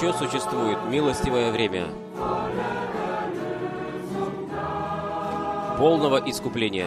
еще 0.00 0.12
существует 0.12 0.78
милостивое 0.88 1.50
время 1.50 1.88
полного 5.76 6.18
искупления. 6.18 6.86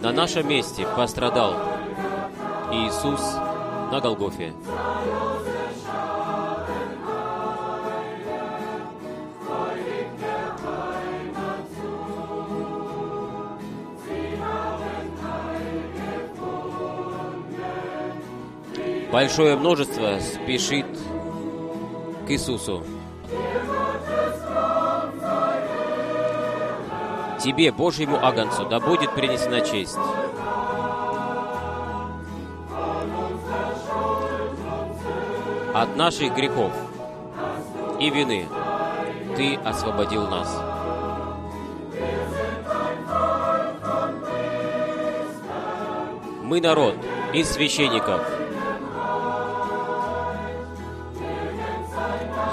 На 0.00 0.12
нашем 0.12 0.48
месте 0.48 0.86
пострадал 0.96 1.54
Иисус 2.70 3.20
на 3.90 4.00
Голгофе. 4.00 4.52
Большое 19.16 19.56
множество 19.56 20.18
спешит 20.20 20.84
к 22.26 22.30
Иисусу. 22.30 22.82
Тебе, 27.40 27.72
Божьему 27.72 28.22
Агнцу, 28.22 28.66
да 28.66 28.78
будет 28.78 29.14
принесена 29.14 29.62
честь. 29.62 29.96
От 35.72 35.96
наших 35.96 36.34
грехов 36.34 36.72
и 37.98 38.10
вины 38.10 38.46
Ты 39.34 39.54
освободил 39.64 40.28
нас. 40.28 40.54
Мы 46.42 46.60
народ 46.60 46.96
из 47.32 47.48
священников. 47.48 48.20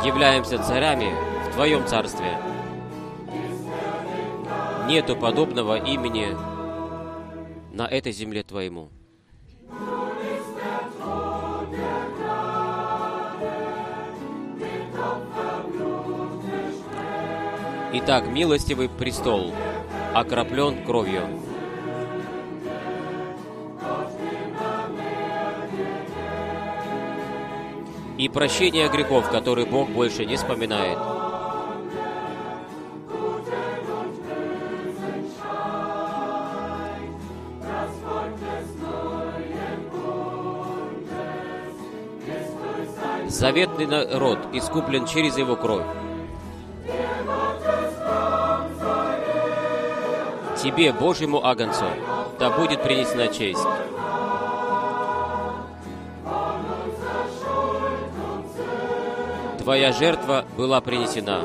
Являемся 0.04 0.62
царями 0.62 1.16
в 1.48 1.54
Твоем 1.54 1.88
царстве. 1.88 2.38
Нету 4.86 5.16
подобного 5.16 5.78
имени 5.78 6.36
на 7.74 7.88
этой 7.88 8.12
земле 8.12 8.44
Твоему. 8.44 8.90
Итак, 17.94 18.28
милостивый 18.28 18.90
престол 18.90 19.54
окроплен 20.14 20.84
кровью. 20.84 21.22
И 28.34 28.36
прощение 28.36 28.90
грехов, 28.90 29.30
которые 29.30 29.68
Бог 29.68 29.90
больше 29.90 30.26
не 30.26 30.38
вспоминает. 30.38 30.98
Заветный 43.28 43.86
народ 43.86 44.40
искуплен 44.54 45.06
через 45.06 45.38
его 45.38 45.56
кровь. 45.56 45.86
Тебе, 50.58 50.92
Божьему 50.92 51.46
Агнцу, 51.46 51.86
да 52.40 52.50
будет 52.50 52.82
принесена 52.82 53.28
честь. 53.28 53.68
Твоя 59.64 59.94
жертва 59.94 60.44
была 60.58 60.82
принесена. 60.82 61.40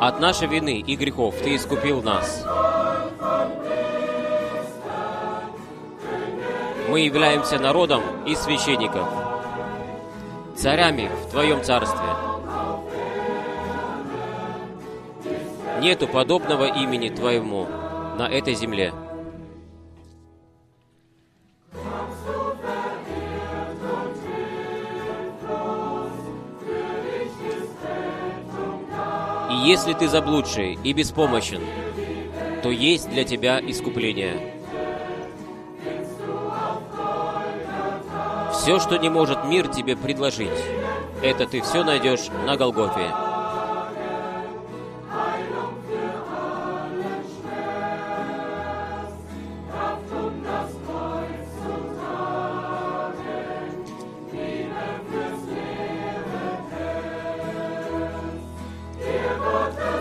От 0.00 0.18
нашей 0.18 0.48
вины 0.48 0.80
и 0.80 0.96
грехов 0.96 1.34
Ты 1.44 1.56
искупил 1.56 2.02
нас. 2.02 2.46
Мы 6.88 7.00
являемся 7.00 7.58
народом 7.58 8.02
и 8.26 8.34
священников, 8.34 9.06
царями 10.56 11.10
в 11.26 11.30
Твоем 11.30 11.62
царстве. 11.62 12.08
Нету 15.82 16.08
подобного 16.08 16.64
имени 16.64 17.10
Твоему 17.10 17.66
на 18.16 18.26
этой 18.30 18.54
земле. 18.54 18.94
Если 29.74 29.92
ты 29.92 30.08
заблудший 30.08 30.78
и 30.84 30.92
беспомощен, 30.92 31.60
то 32.62 32.70
есть 32.70 33.10
для 33.10 33.24
тебя 33.24 33.58
искупление. 33.58 34.54
Все, 38.52 38.78
что 38.78 38.98
не 38.98 39.08
может 39.08 39.44
мир 39.46 39.66
тебе 39.66 39.96
предложить, 39.96 40.48
это 41.24 41.48
ты 41.48 41.60
все 41.60 41.82
найдешь 41.82 42.28
на 42.46 42.56
Голгофе. 42.56 43.23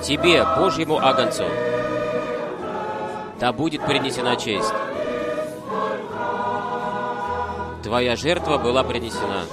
Тебе, 0.03 0.45
Божьему 0.57 0.99
Агнцу, 0.99 1.45
да 3.39 3.53
будет 3.53 3.85
принесена 3.85 4.35
честь. 4.35 4.73
Твоя 7.83 8.17
жертва 8.17 8.57
была 8.57 8.83
принесена. 8.83 9.45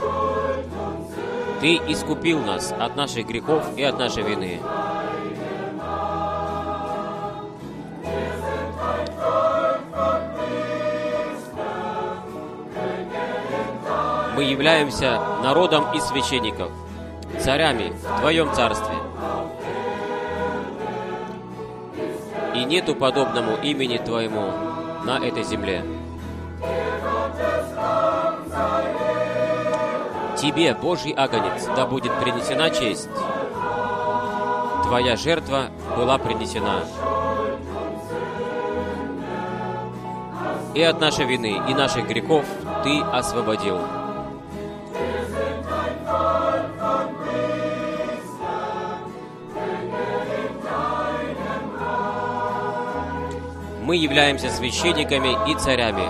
Ты 1.60 1.76
искупил 1.76 2.40
нас 2.40 2.72
от 2.72 2.96
наших 2.96 3.28
грехов 3.28 3.64
и 3.76 3.84
от 3.84 3.96
нашей 3.96 4.24
вины. 4.24 4.60
Мы 14.34 14.42
являемся 14.42 15.20
народом 15.44 15.94
и 15.94 16.00
священников, 16.00 16.72
царями 17.38 17.92
в 17.92 18.20
Твоем 18.20 18.52
царстве. 18.52 18.89
Нету 22.70 22.94
подобному 22.94 23.56
имени 23.56 23.98
Твоему 23.98 24.52
на 25.04 25.18
этой 25.18 25.42
земле. 25.42 25.84
Тебе, 30.38 30.74
Божий 30.74 31.12
Агнец, 31.12 31.66
да 31.74 31.84
будет 31.84 32.12
принесена 32.20 32.70
честь. 32.70 33.08
Твоя 34.84 35.16
жертва 35.16 35.66
была 35.96 36.16
принесена. 36.18 36.84
И 40.72 40.82
от 40.82 41.00
нашей 41.00 41.26
вины, 41.26 41.60
и 41.68 41.74
наших 41.74 42.06
грехов 42.06 42.44
Ты 42.84 43.00
освободил. 43.00 43.99
Мы 53.90 53.96
являемся 53.96 54.50
священниками 54.50 55.36
и 55.50 55.58
царями 55.58 56.06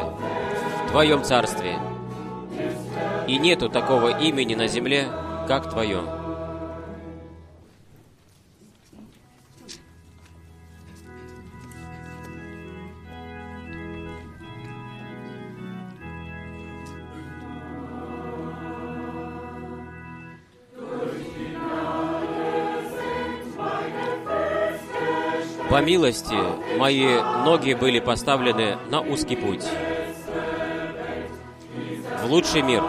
в 0.84 0.90
Твоем 0.90 1.24
Царстве. 1.24 1.78
И 3.26 3.38
нету 3.38 3.70
такого 3.70 4.20
имени 4.20 4.54
на 4.54 4.66
земле, 4.66 5.08
как 5.48 5.70
Твое. 5.70 6.19
По 25.70 25.80
милости 25.80 26.34
мои 26.76 27.20
ноги 27.44 27.74
были 27.74 28.00
поставлены 28.00 28.76
на 28.88 29.00
узкий 29.00 29.36
путь, 29.36 29.64
в 32.24 32.26
лучший 32.26 32.62
мир. 32.62 32.82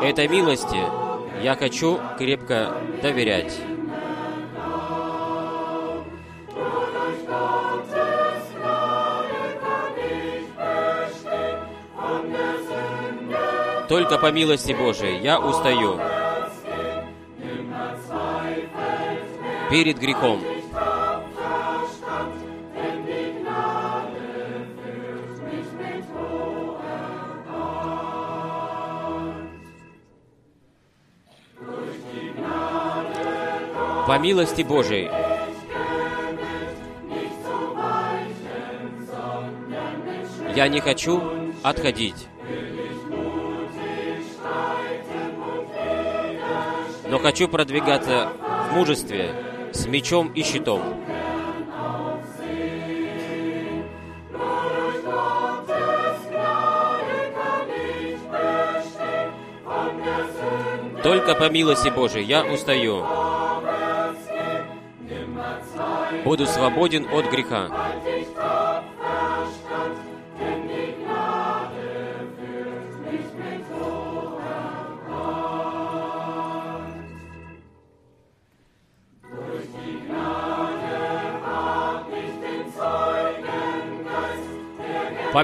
Этой 0.00 0.28
милости 0.28 0.78
я 1.42 1.56
хочу 1.56 1.98
крепко 2.16 2.76
доверять. 3.02 3.58
Только 13.88 14.16
по 14.18 14.30
милости 14.30 14.72
Божией 14.72 15.20
я 15.20 15.40
устаю. 15.40 16.13
Перед 19.74 19.98
грехом. 19.98 20.40
По 34.06 34.18
милости 34.20 34.62
Божией 34.62 35.10
я 40.54 40.68
не 40.68 40.78
хочу 40.78 41.20
отходить. 41.64 42.28
Но 47.08 47.18
хочу 47.18 47.48
продвигаться 47.48 48.28
в 48.70 48.74
мужестве 48.76 49.53
с 49.84 49.86
мечом 49.86 50.32
и 50.32 50.42
щитом. 50.42 50.80
Только 61.02 61.34
по 61.34 61.50
милости 61.50 61.90
Божией 61.90 62.24
я 62.24 62.44
устаю. 62.44 63.04
Буду 66.24 66.46
свободен 66.46 67.06
от 67.12 67.30
греха. 67.30 67.68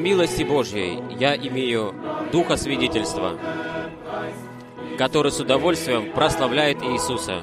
Милости 0.00 0.43
Божьей 0.43 1.02
я 1.19 1.37
имею 1.37 1.94
духа 2.32 2.56
свидетельства, 2.56 3.38
который 4.99 5.31
с 5.31 5.38
удовольствием 5.41 6.12
прославляет 6.12 6.82
Иисуса. 6.82 7.43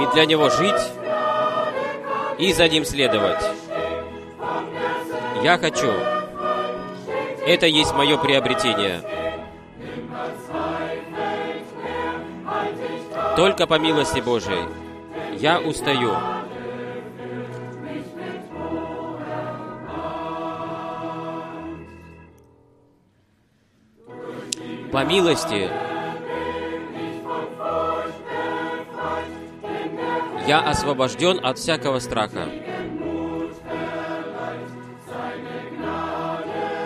И 0.00 0.14
для 0.14 0.26
Него 0.26 0.48
жить 0.48 0.74
и 2.38 2.52
за 2.52 2.68
Ним 2.68 2.84
следовать. 2.84 3.44
Я 5.42 5.58
хочу. 5.58 5.90
Это 7.46 7.66
есть 7.66 7.92
мое 7.94 8.16
приобретение. 8.16 9.21
Только 13.42 13.66
по 13.66 13.76
милости 13.76 14.20
Божией 14.20 14.68
я 15.40 15.58
устаю. 15.58 16.14
По 24.92 25.04
милости 25.04 25.68
я 30.46 30.60
освобожден 30.60 31.44
от 31.44 31.58
всякого 31.58 31.98
страха. 31.98 32.48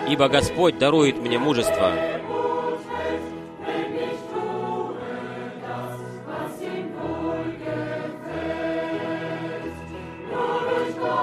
Ибо 0.09 0.27
Господь 0.27 0.79
дарует 0.79 1.19
мне 1.19 1.37
мужество. 1.37 1.91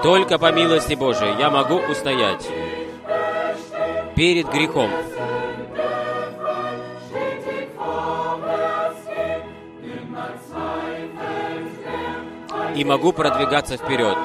Только 0.05 0.37
по 0.37 0.51
милости 0.51 0.93
Божией 0.93 1.35
я 1.39 1.49
могу 1.49 1.77
устоять 1.77 2.47
перед 4.15 4.47
грехом. 4.49 4.91
И 12.75 12.85
могу 12.85 13.13
продвигаться 13.13 13.77
вперед. 13.77 14.15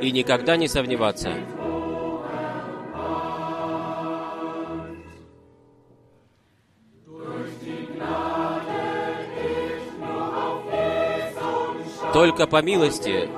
И 0.00 0.10
никогда 0.10 0.56
не 0.56 0.66
сомневаться. 0.66 1.28
Только 12.14 12.46
по 12.46 12.62
милости 12.62 13.28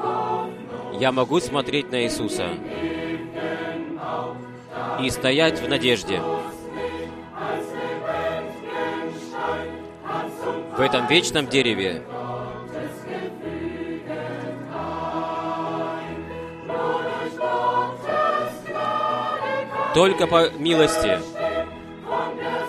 я 1.00 1.10
могу 1.10 1.40
смотреть 1.40 1.90
на 1.90 2.02
Иисуса 2.04 2.48
и 5.00 5.08
стоять 5.08 5.62
в 5.62 5.66
надежде. 5.66 6.20
В 10.76 10.80
этом 10.82 11.06
вечном 11.06 11.46
дереве 11.46 12.02
только 19.94 20.26
по 20.26 20.50
милости 20.50 21.18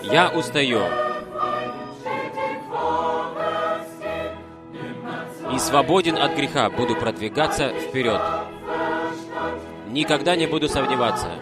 я 0.04 0.30
устаю. 0.30 1.07
И 5.58 5.60
свободен 5.60 6.16
от 6.16 6.36
греха, 6.36 6.70
буду 6.70 6.94
продвигаться 6.94 7.70
вперед. 7.70 8.20
Никогда 9.88 10.36
не 10.36 10.46
буду 10.46 10.68
сомневаться. 10.68 11.32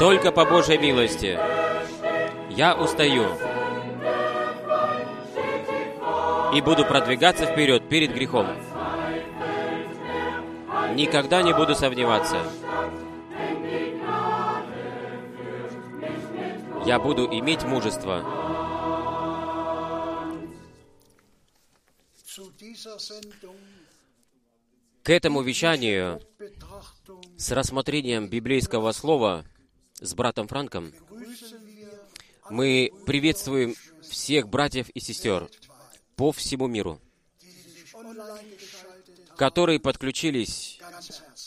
Только 0.00 0.32
по 0.32 0.44
Божьей 0.44 0.78
милости 0.78 1.38
я 2.50 2.74
устаю 2.74 3.26
и 6.52 6.60
буду 6.60 6.84
продвигаться 6.84 7.46
вперед 7.46 7.88
перед 7.88 8.12
грехом. 8.12 8.48
Никогда 10.96 11.42
не 11.42 11.52
буду 11.52 11.76
сомневаться. 11.76 12.38
Я 16.86 16.98
буду 16.98 17.26
иметь 17.26 17.62
мужество. 17.64 18.22
К 25.02 25.10
этому 25.10 25.42
вещанию 25.42 26.20
с 27.38 27.50
рассмотрением 27.52 28.28
библейского 28.28 28.92
слова 28.92 29.44
с 30.00 30.14
братом 30.14 30.48
Франком 30.48 30.92
мы 32.50 32.90
приветствуем 33.06 33.74
всех 34.02 34.48
братьев 34.48 34.90
и 34.90 35.00
сестер 35.00 35.48
по 36.16 36.32
всему 36.32 36.66
миру, 36.66 37.00
которые 39.36 39.80
подключились 39.80 40.80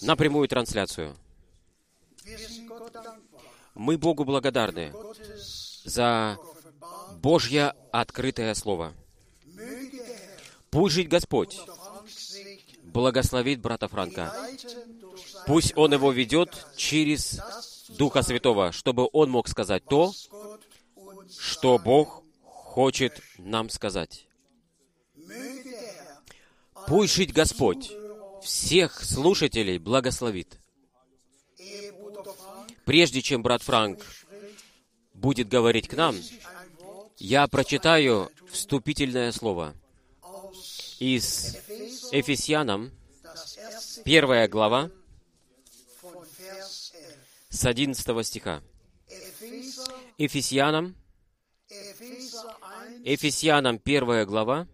на 0.01 0.15
прямую 0.15 0.47
трансляцию. 0.47 1.15
Мы 3.77 3.97
Богу 3.97 4.25
благодарны 4.25 4.91
за 5.85 6.37
Божье 7.21 7.73
открытое 7.91 8.55
Слово. 8.55 8.93
Пусть 10.71 10.95
жить 10.95 11.07
Господь 11.07 11.59
благословит 12.83 13.61
брата 13.61 13.87
Франка. 13.87 14.33
Пусть 15.45 15.77
он 15.77 15.93
его 15.93 16.11
ведет 16.11 16.65
через 16.75 17.39
Духа 17.89 18.23
Святого, 18.23 18.71
чтобы 18.71 19.07
он 19.13 19.29
мог 19.29 19.47
сказать 19.47 19.85
то, 19.85 20.11
что 21.39 21.77
Бог 21.77 22.23
хочет 22.41 23.21
нам 23.37 23.69
сказать. 23.69 24.27
Пусть 26.87 27.13
жить 27.13 27.31
Господь 27.31 27.91
всех 28.41 29.03
слушателей 29.03 29.77
благословит. 29.77 30.57
Прежде 32.87 33.21
чем 33.21 33.43
брат 33.43 33.61
Франк 33.63 33.99
будет 35.13 35.49
говорить 35.49 35.89
к 35.89 35.93
нам, 35.93 36.15
я 37.17 37.45
прочитаю 37.49 38.31
вступительное 38.49 39.33
слово 39.33 39.75
из 40.97 41.57
Ефесянам, 42.13 42.91
первая 44.05 44.47
глава, 44.47 44.89
с 47.49 47.65
11 47.65 48.25
стиха. 48.25 48.63
Ефесянам, 50.17 50.95
Epheser 51.69 52.55
1 52.87 53.03
Ефесянам 53.03 53.81
1 53.83 54.25
глава 54.25 54.65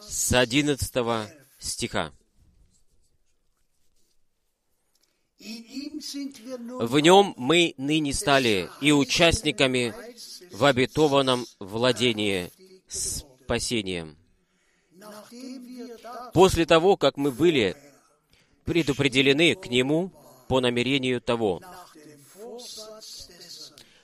с 0.00 0.32
11 0.32 1.32
стиха. 1.58 2.12
В 5.40 6.98
нем 6.98 7.34
мы 7.36 7.74
ныне 7.78 8.12
стали 8.12 8.68
и 8.80 8.92
участниками 8.92 9.94
в 10.52 10.64
обетованном 10.64 11.46
владении 11.58 12.50
спасением. 12.88 14.16
После 16.34 16.66
того, 16.66 16.96
как 16.96 17.16
мы 17.16 17.30
были 17.30 17.76
предопределены 18.64 19.54
к 19.54 19.66
Нему 19.66 20.12
по 20.48 20.60
намерению 20.60 21.20
того, 21.20 21.60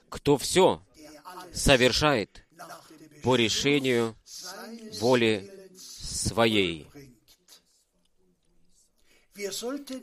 кто 0.09 0.39
все 0.39 0.83
совершает 1.53 2.47
по 3.23 3.37
решению 3.37 4.17
воли 5.01 5.51
своей. 5.77 6.87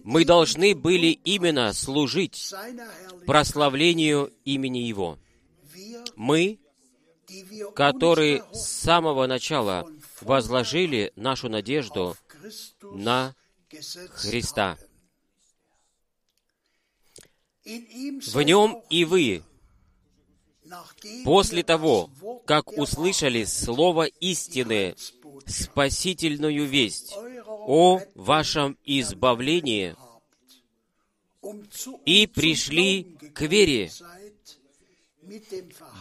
Мы 0.03 0.25
должны 0.25 0.75
были 0.75 1.07
именно 1.07 1.73
служить 1.73 2.53
прославлению 3.25 4.31
имени 4.45 4.79
Его. 4.79 5.17
Мы, 6.15 6.59
которые 7.75 8.43
с 8.53 8.65
самого 8.65 9.25
начала 9.27 9.87
возложили 10.21 11.11
нашу 11.15 11.49
надежду 11.49 12.15
на 12.81 13.35
Христа. 14.11 14.77
В 17.65 18.41
нем 18.41 18.83
и 18.89 19.05
вы, 19.05 19.43
после 21.23 21.63
того, 21.63 22.09
как 22.45 22.77
услышали 22.77 23.45
слово 23.45 24.03
истины, 24.03 24.95
спасительную 25.45 26.65
весть 26.65 27.15
о 27.47 28.01
вашем 28.15 28.77
избавлении, 28.83 29.95
и 32.05 32.27
пришли 32.27 33.17
к 33.33 33.41
вере, 33.41 33.91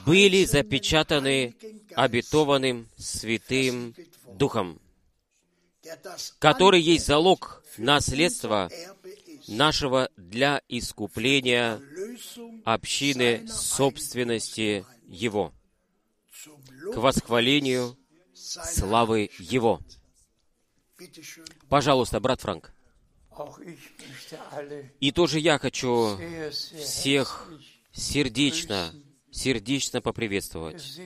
были 0.06 0.44
запечатаны 0.44 1.54
обетованным 1.94 2.88
Святым 2.96 3.94
Духом, 4.34 4.80
который 6.38 6.80
есть 6.80 7.06
залог 7.06 7.64
наследства 7.78 8.70
нашего 9.48 10.08
для 10.16 10.62
искупления 10.68 11.80
общины 12.64 13.46
собственности 13.48 14.84
Его, 15.06 15.52
к 16.92 16.96
восхвалению 16.96 17.96
славы 18.42 19.30
Его. 19.38 19.80
Пожалуйста, 21.68 22.20
брат 22.20 22.40
Франк. 22.40 22.72
И 25.00 25.10
тоже 25.12 25.38
я 25.38 25.58
хочу 25.58 26.18
всех 26.78 27.48
сердечно, 27.92 28.92
сердечно 29.30 30.00
поприветствовать. 30.00 31.00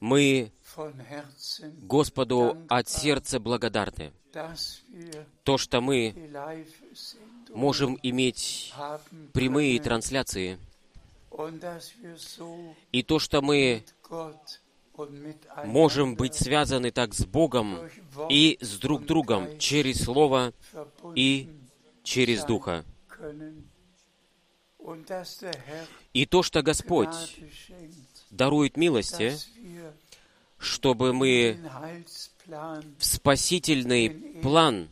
Мы 0.00 0.52
Господу 1.82 2.56
от 2.68 2.88
сердца 2.88 3.40
благодарны. 3.40 4.12
То, 5.42 5.58
что 5.58 5.80
мы 5.80 6.14
можем 7.48 7.98
иметь 8.02 8.72
прямые 9.32 9.80
трансляции, 9.80 10.58
и 12.92 13.02
то, 13.02 13.18
что 13.18 13.40
мы 13.42 13.84
можем 15.64 16.14
быть 16.16 16.34
связаны 16.34 16.90
так 16.90 17.14
с 17.14 17.24
Богом 17.24 17.78
и 18.28 18.58
с 18.60 18.78
друг 18.78 19.04
другом 19.06 19.58
через 19.58 20.02
Слово 20.04 20.52
и 21.14 21.48
через 22.02 22.44
Herr 22.44 22.84
И 26.12 26.26
то, 26.26 26.42
что 26.42 26.62
Господь 26.62 27.36
дарует 28.30 28.76
милости, 28.76 29.36
чтобы 30.58 31.12
мы 31.12 31.58
в 32.98 33.04
спасительный 33.04 34.10
план, 34.42 34.88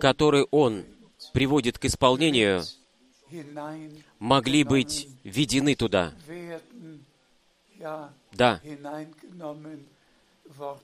который 0.00 0.46
Он 0.50 0.84
приводит 1.32 1.78
к 1.78 1.86
исполнению, 1.86 2.62
могли 4.18 4.64
быть 4.64 5.08
введены 5.24 5.74
туда. 5.74 6.12
Да, 8.38 8.60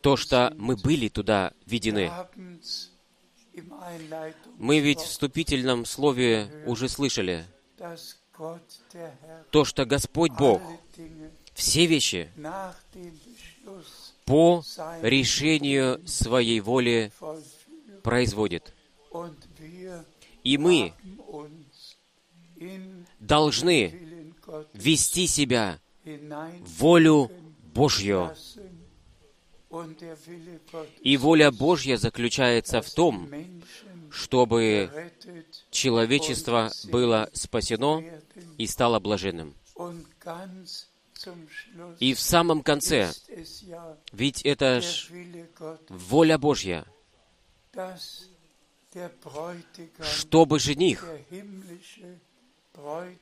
то, 0.02 0.16
что 0.16 0.52
мы 0.58 0.76
были 0.76 1.08
туда 1.08 1.52
введены. 1.66 2.11
Мы 4.58 4.80
ведь 4.80 5.00
в 5.00 5.04
вступительном 5.04 5.84
слове 5.84 6.64
уже 6.66 6.88
слышали 6.88 7.46
то, 9.52 9.64
что 9.64 9.84
Господь 9.84 10.32
Бог 10.32 10.61
все 11.52 11.87
вещи 11.87 12.28
по 14.25 14.64
решению 15.02 16.06
своей 16.08 16.58
воли 16.58 17.12
производит. 18.02 18.75
И 20.42 20.58
мы 20.58 20.92
должны 23.20 24.34
вести 24.73 25.28
себя 25.28 25.78
в 26.04 26.80
волю 26.80 27.30
Gott 27.75 28.33
И 31.00 31.16
воля 31.16 31.50
Божья 31.50 31.97
заключается 31.97 32.81
в 32.81 32.90
том, 32.90 33.28
чтобы 34.11 35.11
человечество 35.71 36.71
было 36.85 37.28
спасено 37.33 38.04
и 38.57 38.66
стало 38.66 39.00
блаженным. 39.00 39.54
И 41.99 42.14
в 42.14 42.21
самом 42.21 42.62
конце, 42.62 43.11
ведь 44.12 44.43
это 44.43 44.81
ж 44.81 45.11
воля 45.88 46.38
Божья, 46.38 46.85
чтобы 50.02 50.61
жених, 50.61 51.07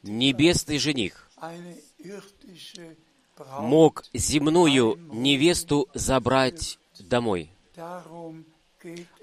небесный 0.03 0.79
жених, 0.79 1.31
мог 3.59 4.05
земную 4.13 4.99
невесту 5.13 5.89
забрать 5.95 6.79
домой. 6.99 7.51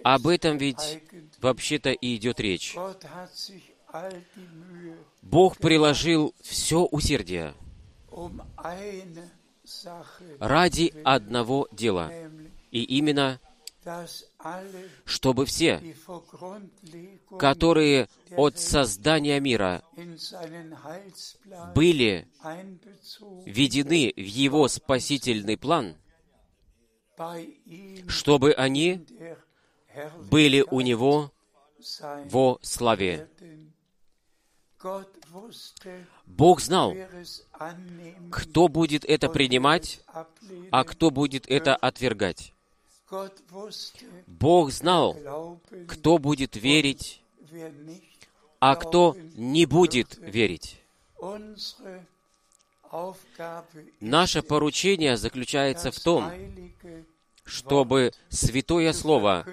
Об 0.03 0.27
этом 0.27 0.57
ведь 0.57 1.01
вообще-то 1.39 1.91
и 1.91 2.15
идет 2.15 2.39
речь. 2.39 2.75
Бог 5.21 5.57
приложил 5.57 6.33
все 6.41 6.85
усердие 6.85 7.53
ради 10.39 10.93
одного 11.03 11.67
дела, 11.71 12.11
и 12.71 12.83
именно, 12.83 13.39
чтобы 15.05 15.45
все, 15.45 15.95
которые 17.37 18.09
от 18.35 18.59
создания 18.59 19.39
мира 19.39 19.83
были 21.73 22.27
введены 23.45 24.13
в 24.15 24.19
Его 24.19 24.67
спасительный 24.67 25.57
план, 25.57 25.95
чтобы 28.07 28.53
они 28.53 29.05
были 30.29 30.65
у 30.69 30.81
Него 30.81 31.31
во 32.25 32.59
славе. 32.61 33.29
Бог 36.25 36.61
знал, 36.61 36.95
кто 38.31 38.67
будет 38.67 39.03
это 39.05 39.29
принимать, 39.29 40.01
а 40.71 40.83
кто 40.83 41.11
будет 41.11 41.49
это 41.49 41.75
отвергать. 41.75 42.53
Бог 44.27 44.71
знал, 44.71 45.59
кто 45.87 46.17
будет 46.17 46.55
верить, 46.55 47.21
а 48.59 48.75
кто 48.75 49.15
не 49.35 49.65
будет 49.65 50.17
верить. 50.19 50.79
Наше 53.99 54.41
поручение 54.41 55.17
заключается 55.17 55.91
в 55.91 55.99
том, 55.99 56.31
чтобы 57.43 58.11
Святое 58.29 58.93
Слово 58.93 59.45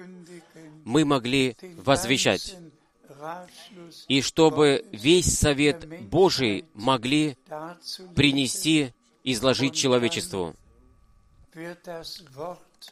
мы 0.85 1.05
могли 1.05 1.55
возвещать, 1.77 2.57
и 4.07 4.21
чтобы 4.21 4.85
весь 4.91 5.37
совет 5.37 5.87
Божий 6.09 6.65
могли 6.73 7.37
принести, 8.15 8.93
изложить 9.23 9.75
человечеству. 9.75 10.55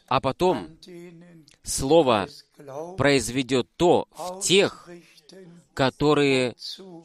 А 0.08 0.20
потом 0.20 0.76
Слово 1.62 2.28
произведет 2.96 3.68
то 3.76 4.06
в 4.12 4.40
тех, 4.40 4.88
которые 5.74 6.54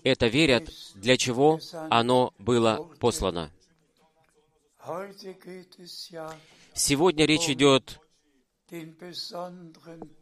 это 0.03 0.27
верят, 0.27 0.69
для 0.95 1.17
чего 1.17 1.59
оно 1.89 2.33
было 2.37 2.89
послано. 2.99 3.51
Сегодня 6.73 7.25
речь 7.25 7.49
идет 7.49 7.99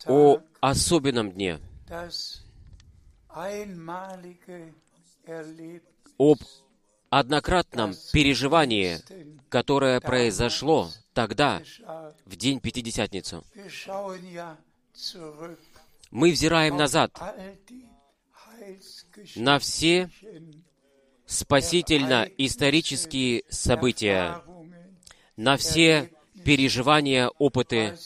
о 0.06 0.40
особенном 0.60 1.32
дне, 1.32 1.60
об 6.18 6.40
однократном 7.10 7.96
переживании, 8.12 9.00
которое 9.50 10.00
произошло 10.00 10.92
тогда, 11.14 11.62
в 12.26 12.36
день 12.36 12.60
zurück 12.60 13.44
Мы 16.12 16.32
взираем 16.32 16.78
назад 16.78 17.12
на 19.36 19.60
все 19.60 20.10
спасительно-исторические 21.26 23.44
события, 23.50 24.42
на 25.38 25.58
все 25.58 26.12
переживания, 26.44 27.30
опыты, 27.38 27.98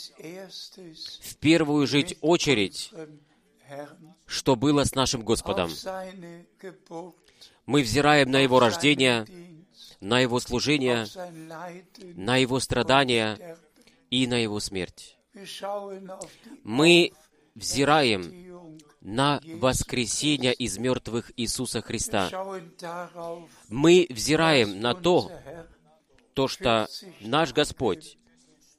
в 1.22 1.38
первую 1.38 1.88
жить 1.88 2.18
очередь, 2.22 2.92
что 4.26 4.56
было 4.56 4.84
с 4.84 4.96
нашим 4.96 5.24
Господом. 5.24 5.70
Мы 7.66 7.82
взираем 7.82 8.30
на 8.32 8.40
Его 8.40 8.60
рождение, 8.60 9.26
на 10.02 10.20
Его 10.20 10.40
служение, 10.40 11.08
на 12.16 12.38
Его 12.38 12.60
страдания 12.60 13.58
и 14.10 14.28
на 14.28 14.36
Его 14.36 14.60
смерть. 14.60 15.18
Мы 16.64 17.12
взираем 17.56 18.32
на 19.02 19.42
воскресение 19.46 20.54
из 20.54 20.78
мертвых 20.78 21.32
Иисуса 21.38 21.82
Христа. 21.82 22.30
Мы 23.70 24.08
взираем 24.10 24.80
на 24.80 24.94
то, 24.94 25.32
то, 26.34 26.48
что 26.48 26.88
наш 27.22 27.54
Господь 27.54 28.18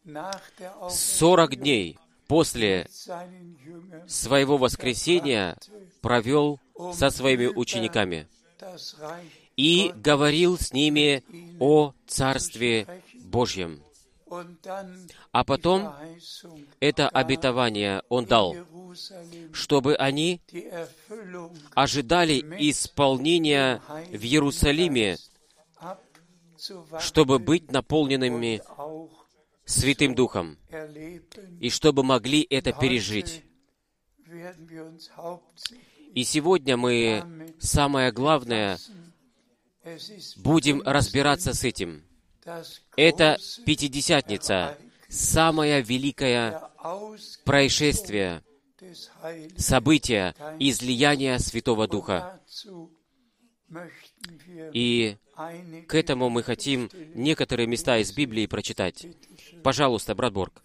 nach 0.05 0.43
der 0.59 0.91
40 0.91 1.57
дней 1.57 1.99
после 2.27 2.87
своего 4.07 4.59
воскресения 4.59 5.57
провел 6.03 6.61
со 6.93 7.11
своими 7.11 7.47
учениками 7.47 8.29
и 9.57 9.93
говорил 9.95 10.59
с 10.59 10.73
ними 10.73 11.23
о 11.61 11.93
Царстве 12.07 12.87
Божьем. 13.25 13.83
А 15.33 15.45
потом 15.45 15.95
это 16.81 17.09
обетование 17.09 18.03
Он 18.09 18.25
дал, 18.25 18.57
чтобы 19.53 19.95
они 19.97 20.41
ожидали 21.75 22.41
исполнения 22.59 23.81
в 24.11 24.25
Иерусалиме, 24.25 25.19
чтобы 26.99 27.39
быть 27.39 27.71
наполненными 27.71 28.63
Святым 29.67 30.15
Духом, 30.15 30.59
и 31.61 31.71
чтобы 31.71 32.03
могли 32.03 32.47
это 32.49 32.73
пережить. 32.73 33.45
И 36.15 36.25
сегодня 36.25 36.77
мы, 36.77 37.55
самое 37.59 38.13
главное, 38.13 38.79
будем 40.37 40.83
разбираться 40.83 41.55
с 41.55 41.65
этим. 41.65 42.03
Это 42.97 43.39
Пятидесятница, 43.65 44.79
самое 45.09 45.83
великое 45.83 46.63
происшествие, 47.45 48.43
событие 49.57 50.35
излияния 50.59 51.39
Святого 51.39 51.89
Духа. 51.89 52.41
И 54.73 55.17
к 55.89 55.95
этому 55.95 56.29
мы 56.31 56.43
хотим 56.43 56.91
некоторые 57.15 57.67
места 57.67 57.99
из 57.99 58.13
Библии 58.13 58.47
прочитать. 58.47 59.07
Пожалуйста, 59.63 60.15
брат 60.15 60.33
Борг. 60.33 60.63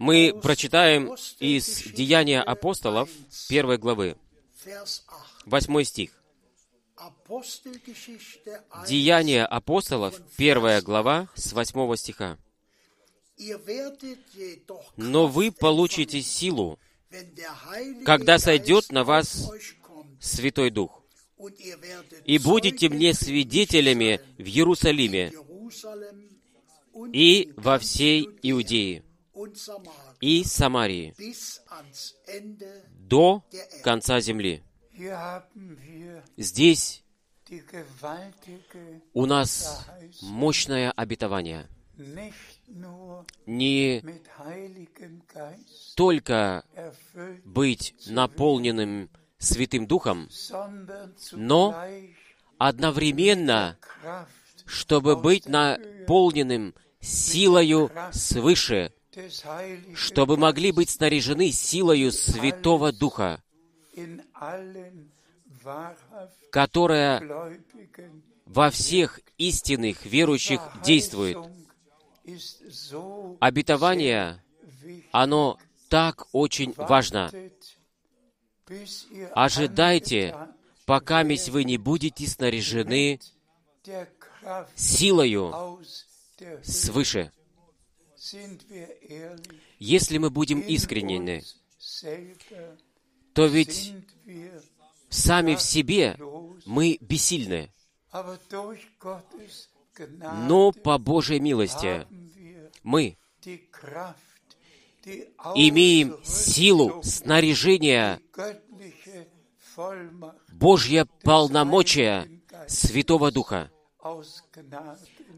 Мы 0.00 0.32
прочитаем 0.32 1.14
из 1.40 1.82
Деяния 1.92 2.40
апостолов 2.40 3.10
первой 3.50 3.76
главы, 3.76 4.16
Vers 4.64 5.02
8. 5.44 5.50
восьмой 5.50 5.84
стих. 5.84 6.18
Apostelgeschichte 6.96 8.62
1. 8.70 8.86
Деяния 8.88 9.44
апостолов, 9.44 10.18
первая 10.38 10.80
глава, 10.80 11.28
с 11.34 11.52
восьмого 11.52 11.98
стиха. 11.98 12.38
«Но 14.96 15.26
вы 15.26 15.52
получите 15.52 16.22
силу, 16.22 16.78
когда 18.06 18.38
сойдет 18.38 18.90
на 18.90 19.04
вас 19.04 19.50
Святой 20.18 20.70
Дух, 20.70 21.04
и 22.24 22.38
будете 22.38 22.88
мне 22.88 23.12
свидетелями 23.12 24.22
в 24.38 24.46
Иерусалиме 24.46 25.34
и 27.12 27.52
во 27.58 27.78
всей 27.78 28.26
Иудее 28.42 29.04
и 30.20 30.44
Самарии. 30.44 31.14
До 32.98 33.42
конца 33.82 34.20
земли». 34.20 34.62
Здесь 36.36 37.02
у 39.12 39.26
нас 39.26 39.86
мощное 40.22 40.90
обетование. 40.92 41.68
Не 43.46 44.02
только 45.96 46.64
быть 47.44 47.94
наполненным 48.06 49.10
Святым 49.38 49.86
Духом, 49.86 50.28
Но 51.32 51.84
одновременно, 52.58 53.78
чтобы 54.66 55.16
быть 55.16 55.48
наполненным 55.48 56.74
силою 57.00 57.90
свыше, 58.12 58.92
чтобы 59.94 60.36
могли 60.36 60.72
быть 60.72 60.90
снаряжены 60.90 61.50
силою 61.50 62.12
Святого 62.12 62.92
Духа, 62.92 63.42
которая 66.50 67.58
во 68.46 68.70
всех 68.70 69.20
истинных 69.38 70.04
верующих 70.06 70.60
действует. 70.84 71.38
Обетование, 73.40 74.42
оно 75.12 75.58
так 75.88 76.26
очень 76.32 76.74
важно. 76.76 77.30
Ожидайте, 79.32 80.36
пока 80.86 81.22
вы 81.22 81.64
не 81.64 81.78
будете 81.78 82.26
снаряжены 82.26 83.20
силою 84.74 85.80
свыше. 86.62 87.32
Если 89.78 90.18
мы 90.18 90.30
будем 90.30 90.60
selber 90.60 91.42
то 93.32 93.46
ведь 93.46 93.94
сами 95.08 95.54
в 95.54 95.62
себе 95.62 96.18
мы 96.66 96.98
бессильны. 97.00 97.72
Но 100.46 100.72
по 100.72 100.98
Божьей 100.98 101.40
милости 101.40 102.06
мы 102.82 103.16
имеем 105.54 106.22
силу, 106.24 107.02
Vollmacht 109.76 110.36
Божье 110.52 111.06
полномочия 111.22 112.28
Святого 112.66 113.30
Духа. 113.30 113.70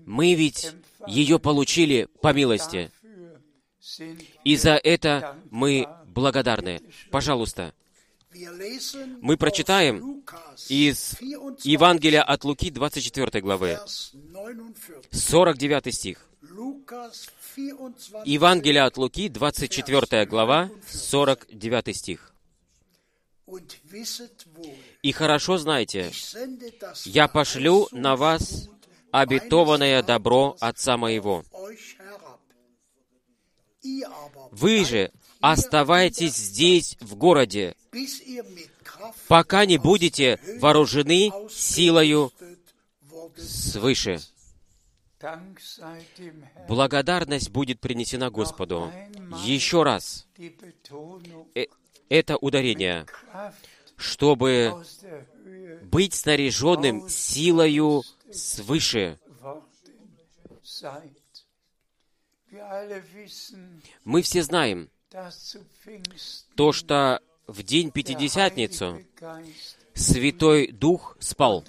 Мы 0.07 0.35
ведь 0.35 0.71
ее 1.07 1.39
получили 1.39 2.09
по 2.21 2.33
милости. 2.33 2.91
И 4.45 4.57
за 4.57 4.81
это 4.83 5.37
мы 5.51 5.89
благодарны. 6.07 6.81
Пожалуйста, 7.11 7.75
мы 9.21 9.37
прочитаем 9.37 10.23
из 10.69 11.17
24, 11.19 11.57
Евангелия 11.65 12.23
от 12.23 12.45
Луки 12.45 12.71
24 12.71 13.41
главы, 13.43 13.73
Vers 13.73 14.13
49. 14.13 15.07
49 15.11 15.95
стих. 15.95 16.19
Lukas 16.43 17.29
24, 17.55 18.23
Евангелие 18.25 18.83
от 18.83 18.97
Луки, 18.97 19.29
24 19.29 20.27
глава, 20.27 20.71
49 20.89 21.97
стих. 21.97 22.32
«И 25.03 25.13
хорошо 25.13 25.59
знайте, 25.59 26.13
я 27.05 27.29
пошлю 27.29 27.89
на 27.91 28.17
вас 28.17 28.69
обетованное 29.11 30.03
добро 30.03 30.57
Отца 30.61 30.97
Моего. 30.97 31.45
Вы 34.53 34.85
же 34.85 35.13
оставайтесь 35.41 36.37
здесь, 36.37 36.97
в 37.01 37.17
городе, 37.17 37.75
пока 39.29 39.67
не 39.67 39.79
будете 39.79 40.39
вооружены 40.61 41.31
силою 41.51 42.33
свыше». 43.37 44.21
Благодарность 46.69 47.51
будет 47.51 47.81
принесена 47.81 48.31
Господу. 48.31 48.93
Еще 49.45 49.83
раз, 49.85 50.27
это 52.13 52.37
ударение, 52.37 53.07
чтобы 53.97 54.85
быть 55.85 56.13
снаряженным 56.13 57.09
силою 57.09 58.03
свыше. 58.31 59.19
Мы 64.05 64.21
все 64.21 64.43
знаем 64.43 64.91
то, 66.55 66.73
что 66.73 67.21
в 67.47 67.63
день 67.63 67.89
Geist 67.89 69.07
Святой 69.95 70.67
Дух 70.71 71.17
спал, 71.19 71.65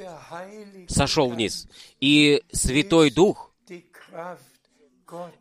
сошел 0.89 1.29
вниз. 1.29 1.67
И 2.01 2.43
Святой 2.51 3.11
Дух 3.11 3.53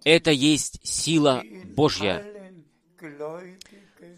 это 0.05 0.31
есть 0.31 0.79
сила 0.87 1.43
Божья, 1.75 2.25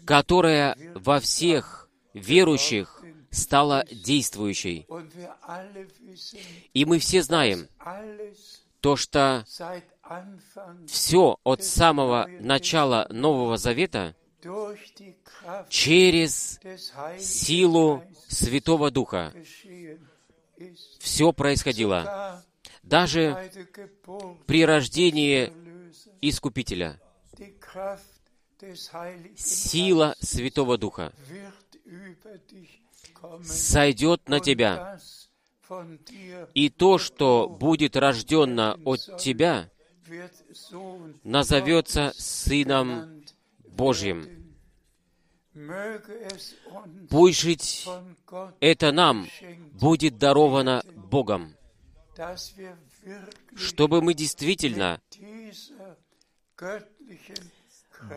которая 0.05 0.77
во 0.95 1.19
всех 1.19 1.89
верующих 2.13 3.03
стала 3.31 3.85
действующей. 3.91 4.87
И 6.73 6.85
мы 6.85 6.99
все 6.99 7.21
знаем 7.21 7.67
то, 8.79 8.95
что 8.95 9.45
все 10.87 11.37
от 11.43 11.63
самого 11.63 12.27
начала 12.39 13.07
Нового 13.09 13.57
Завета 13.57 14.15
через 15.69 16.59
силу 17.19 18.03
Святого 18.27 18.91
Духа 18.91 19.33
все 20.99 21.33
происходило. 21.33 22.43
Даже 22.83 23.51
при 24.45 24.65
рождении. 24.65 25.51
Искупителя 26.21 26.99
сила 29.35 30.15
Святого 30.19 30.77
Духа 30.77 31.13
сойдет 33.43 34.27
на 34.29 34.39
тебя. 34.39 34.99
И 36.53 36.69
то, 36.69 36.97
что 36.97 37.49
будет 37.49 37.95
рожденно 37.95 38.79
от 38.85 39.17
тебя, 39.17 39.69
назовется 41.23 42.13
Сыном 42.15 43.23
Божьим. 43.67 44.45
Пусть 47.09 47.39
жить 47.39 47.87
это 48.59 48.91
нам 48.91 49.27
будет 49.71 50.17
даровано 50.17 50.83
Богом, 50.95 51.55
чтобы 53.55 54.01
мы 54.01 54.13
действительно 54.13 55.01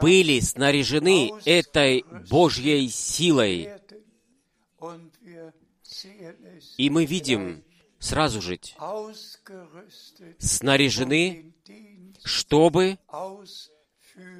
были 0.00 0.40
снаряжены 0.40 1.32
этой 1.44 2.04
Божьей 2.28 2.88
силой. 2.88 3.70
И 6.76 6.90
мы 6.90 7.04
видим 7.04 7.64
сразу 7.98 8.40
же, 8.40 8.58
снаряжены, 10.38 11.52
чтобы 12.24 12.98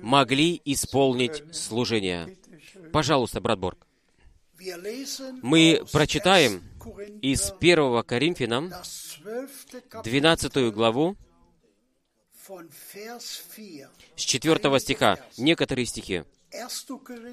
могли 0.03 0.61
исполнить 0.65 1.43
служение. 1.55 2.37
Пожалуйста, 2.93 3.41
брат 3.41 3.59
Борг. 3.59 3.87
Мы 5.43 5.85
прочитаем 5.93 6.55
1. 6.55 6.63
Korinther, 6.79 7.21
из 7.21 7.53
1 7.61 8.03
Коринфянам 8.03 8.71
das 8.71 9.19
12. 9.23 9.89
Kapitel 9.89 10.03
12 10.03 10.75
главу 10.75 11.07
von 11.07 11.17
Vers 11.17 11.17
4. 11.17 11.28
С 14.17 14.23
4 14.23 14.81
стиха, 14.81 15.19
некоторые 15.37 15.87
стихи. 15.87 16.25
1. 16.51 16.63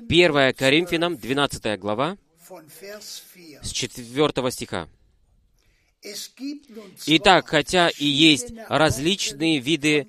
Korinther 0.08 0.50
1 0.50 0.54
Коринфянам 0.54 1.18
12 1.18 1.80
глава 1.80 2.18
von 2.50 2.66
Vers 2.82 3.24
4. 3.34 3.64
с 3.64 3.72
4 3.72 4.52
стиха. 4.52 4.90
Итак, 7.08 7.48
хотя 7.48 7.90
и 7.90 8.06
есть 8.06 8.54
различные 8.68 9.60
виды 9.60 10.08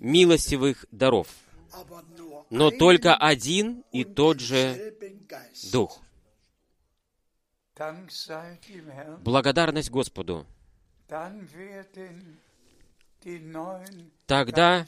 милостивых 0.00 0.86
даров, 0.90 1.28
но 2.48 2.70
только 2.70 3.14
один 3.14 3.84
и 3.92 4.04
тот 4.04 4.40
же. 4.40 4.94
Дух. 5.70 6.00
Благодарность 9.22 9.90
Господу. 9.90 10.46
Тогда 14.26 14.86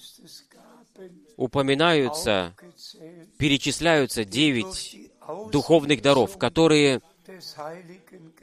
упоминаются, 1.37 2.55
перечисляются 3.39 4.25
девять 4.25 5.11
духовных 5.51 6.03
даров, 6.03 6.39
которые 6.39 7.01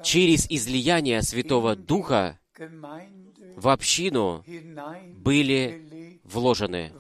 через 0.03 0.49
излияние 0.49 1.21
Святого 1.21 1.75
Духа 1.75 2.39
в 3.55 3.67
общину 3.67 4.43
были 5.15 6.19
вложены. 6.23 6.91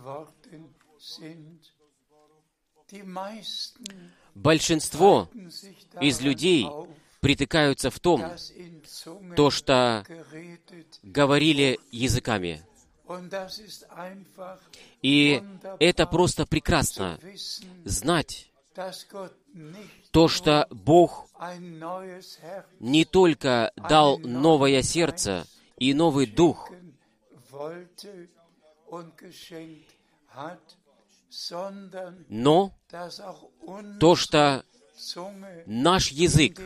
Большинство 4.35 5.29
из 6.01 6.21
людей 6.21 6.67
притыкаются 7.19 7.89
в 7.89 7.99
том, 7.99 8.23
то, 9.35 9.51
что 9.51 10.05
говорили 11.03 11.79
языками. 11.91 12.63
И 15.01 15.43
это 15.79 16.05
просто 16.05 16.45
прекрасно, 16.45 17.19
знать 17.85 18.51
то, 20.11 20.27
что 20.27 20.67
Бог 20.69 21.27
не 22.79 23.05
только 23.05 23.71
дал 23.75 24.19
новое 24.19 24.81
сердце 24.81 25.45
и 25.77 25.93
новый 25.93 26.27
дух, 26.27 26.71
но 32.27 32.73
то, 33.99 34.15
что 34.15 34.63
наш 35.65 36.11
язык 36.11 36.59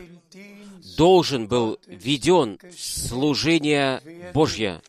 должен 0.96 1.46
был 1.46 1.78
введен 1.86 2.58
в 2.58 2.78
служение 2.78 4.32
Божье. 4.32 4.82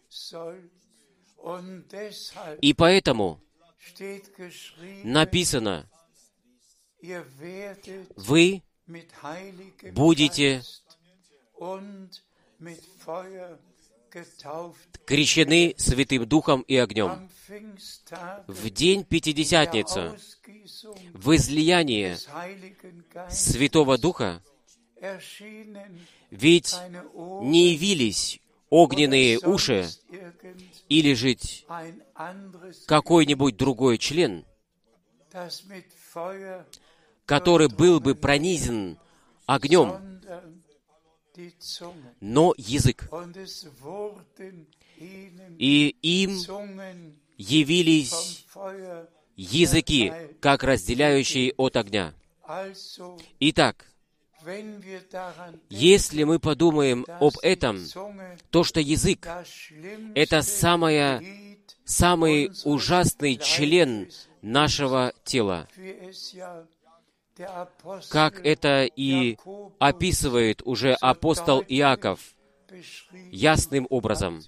И 2.61 2.73
поэтому 2.73 3.39
написано, 5.03 5.87
вы 8.15 8.63
будете 9.93 10.63
крещены 15.05 15.75
Святым 15.77 16.25
Духом 16.25 16.61
и 16.61 16.77
огнем. 16.77 17.29
В 18.47 18.69
день 18.71 19.03
Пятидесятницы, 19.03 20.17
в 21.13 21.35
излиянии 21.35 22.15
Святого 23.29 23.99
Духа, 23.99 24.41
ведь 26.31 26.75
не 27.41 27.73
явились 27.73 28.39
огненные 28.69 29.39
уши 29.39 29.87
или 30.89 31.13
жить 31.13 31.65
какой-нибудь 32.87 33.57
другой 33.57 33.97
член, 33.97 34.45
который 37.25 37.69
был 37.69 37.99
бы 37.99 38.15
пронизан 38.15 38.97
огнем, 39.45 40.21
но 42.19 42.53
язык. 42.57 43.09
И 45.57 45.95
им 46.01 46.29
явились 47.37 48.45
языки, 49.35 50.13
как 50.39 50.63
разделяющие 50.63 51.53
от 51.57 51.75
огня. 51.75 52.13
Итак, 53.39 53.87
если 55.69 56.23
мы 56.23 56.39
подумаем 56.39 57.05
об 57.19 57.33
этом, 57.41 57.79
то, 58.49 58.63
что 58.63 58.79
язык 58.79 59.27
это 60.15 60.41
самое, 60.41 61.57
самый 61.83 62.51
ужасный 62.63 63.37
член 63.37 64.09
нашего 64.41 65.13
тела, 65.23 65.67
как 68.09 68.45
это 68.45 68.85
и 68.85 69.37
описывает 69.79 70.61
уже 70.63 70.93
апостол 70.93 71.63
Иаков 71.67 72.19
ясным 73.31 73.87
образом. 73.89 74.41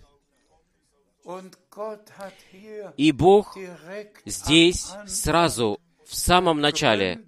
И 2.95 3.11
Бог 3.11 3.57
здесь 4.25 4.87
сразу, 5.05 5.79
в 6.07 6.15
самом 6.15 6.61
начале, 6.61 7.21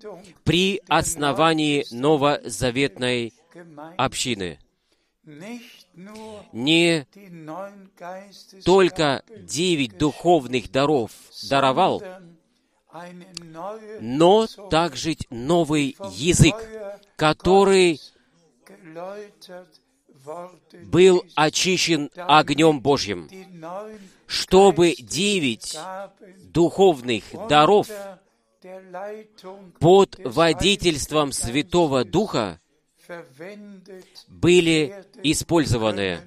при 0.44 0.82
основании 0.88 1.86
новозаветной 1.92 3.34
общины, 3.98 4.60
не 6.54 7.06
только 8.64 9.24
девять 9.38 9.98
духовных 9.98 10.72
даров 10.72 11.12
даровал, 11.50 12.02
но 14.00 14.48
также 14.70 15.16
новый 15.30 15.98
язык, 16.12 16.56
который 17.16 18.00
был 20.86 21.24
очищен 21.36 22.10
огнем 22.16 22.82
Божьим, 22.82 23.30
чтобы 24.26 24.96
девять 24.98 25.78
духовных 26.52 27.24
даров 27.48 27.90
под 29.80 30.20
водительством 30.24 31.32
Святого 31.32 32.04
Духа 32.04 32.60
были 34.28 35.06
использованы 35.24 36.20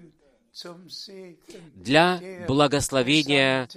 для 1.75 2.21
благословения 2.47 3.69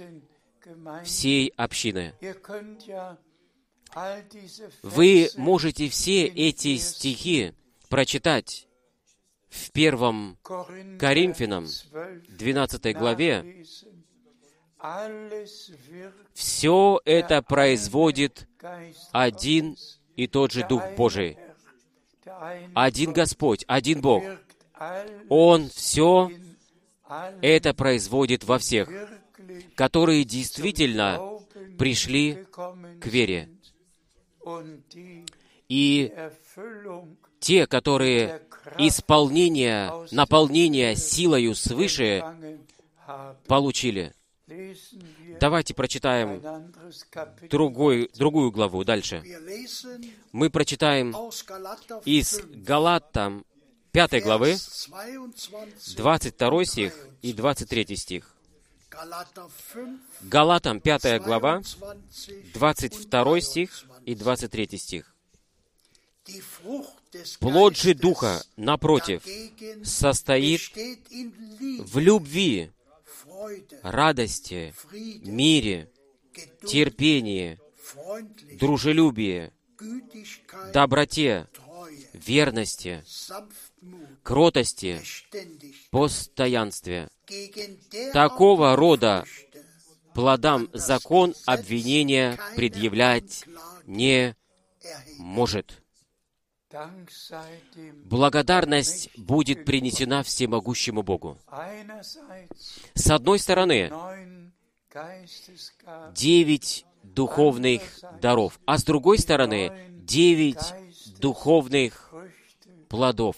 всей 1.04 1.52
общины. 1.56 2.14
Вы 4.82 5.30
можете 5.36 5.88
все 5.88 6.26
эти 6.26 6.76
стихи 6.76 7.54
прочитать 7.88 8.66
в 9.48 9.70
первом 9.70 10.36
Коринфянам 10.42 11.64
12 11.64 12.36
12 12.36 12.96
главе. 12.96 13.64
Все 16.34 17.00
это 17.04 17.42
производит 17.42 18.46
один 19.12 19.76
и 20.16 20.26
тот 20.26 20.52
же 20.52 20.66
Дух 20.68 20.82
Божий. 20.96 21.38
Один 22.74 23.12
Господь, 23.12 23.64
один 23.66 24.00
Бог. 24.00 24.22
Он 25.28 25.68
все 25.70 26.30
это 27.40 27.72
производит 27.72 28.44
во 28.44 28.58
всех, 28.58 28.90
которые 29.74 30.24
действительно 30.24 31.40
пришли 31.78 32.46
к 33.00 33.06
вере. 33.06 33.48
И 35.68 36.12
те, 37.40 37.66
которые 37.66 38.42
исполнение, 38.78 39.92
наполнение 40.10 40.96
силою 40.96 41.54
свыше 41.54 42.22
получили. 43.46 44.12
Давайте 45.40 45.74
прочитаем 45.74 46.40
другой, 47.50 48.08
другую 48.14 48.52
главу 48.52 48.84
дальше. 48.84 49.22
Мы 50.30 50.50
прочитаем 50.50 51.10
из 52.04 52.38
5, 52.38 52.62
Галатам 52.62 53.44
5 53.90 54.22
главы, 54.22 54.52
Vers 54.52 54.88
22, 55.96 55.96
22 55.96 56.64
стих 56.64 57.08
и 57.22 57.32
23 57.32 57.96
стих. 57.96 58.36
Galater 58.88 59.50
5, 59.74 60.28
Галатам 60.28 60.80
5 60.80 61.22
глава, 61.22 61.62
22 62.54 62.54
22 62.54 63.40
стих 63.40 63.84
и 64.04 64.14
23 64.14 64.78
стих. 64.78 65.12
Плод 67.40 67.76
же 67.76 67.94
Духа, 67.94 68.44
напротив, 68.56 69.22
состоит 69.82 70.60
в 71.80 71.98
любви, 71.98 72.70
радости, 73.82 74.74
мире, 75.22 75.90
терпении, 76.66 77.58
дружелюбии, 78.58 79.52
доброте, 80.72 81.48
верности, 82.12 83.04
кротости, 84.22 85.00
постоянстве. 85.90 87.08
Такого 88.12 88.76
рода 88.76 89.24
плодам 90.14 90.68
закон 90.72 91.34
обвинения 91.44 92.38
предъявлять 92.56 93.44
не 93.84 94.36
может. 95.18 95.82
Благодарность 98.04 99.10
будет 99.16 99.64
принесена 99.64 100.22
всемогущему 100.22 101.02
Богу. 101.02 101.38
С 102.94 103.10
одной 103.10 103.38
стороны, 103.38 103.92
девять 106.12 106.86
духовных 107.02 107.82
даров, 108.20 108.58
а 108.66 108.78
с 108.78 108.84
другой 108.84 109.18
стороны, 109.18 109.90
девять 109.90 110.74
духовных 111.18 112.12
плодов, 112.88 113.36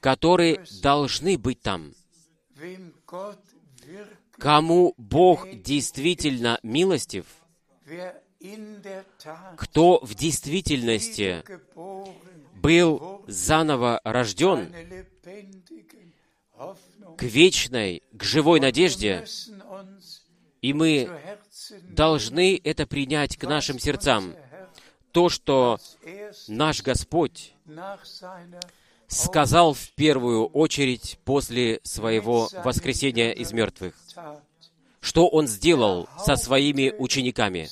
которые 0.00 0.64
должны 0.82 1.38
быть 1.38 1.60
там. 1.60 1.92
Кому 4.32 4.94
Бог 4.96 5.48
действительно 5.50 6.58
милостив, 6.62 7.26
кто 9.56 9.98
в 10.02 10.14
действительности 10.14 11.44
был 12.54 13.24
заново 13.26 14.00
рожден 14.04 14.72
к 17.16 17.22
вечной, 17.22 18.02
к 18.12 18.22
живой 18.22 18.60
надежде, 18.60 19.24
и 20.62 20.72
мы 20.72 21.10
должны 21.82 22.60
это 22.62 22.86
принять 22.86 23.36
к 23.36 23.44
нашим 23.44 23.78
сердцам. 23.78 24.34
То, 25.12 25.28
что 25.28 25.78
наш 26.46 26.82
Господь 26.82 27.54
сказал 29.08 29.74
в 29.74 29.90
первую 29.92 30.46
очередь 30.46 31.18
после 31.24 31.80
своего 31.82 32.48
воскресения 32.64 33.32
из 33.32 33.52
мертвых, 33.52 33.94
что 35.00 35.28
Он 35.28 35.46
сделал 35.46 36.08
со 36.18 36.36
своими 36.36 36.94
учениками. 36.98 37.68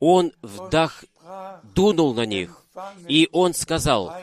Он 0.00 0.32
вдох 0.42 1.04
дунул 1.74 2.14
на 2.14 2.26
них, 2.26 2.64
и 3.06 3.28
Он 3.32 3.54
сказал, 3.54 4.14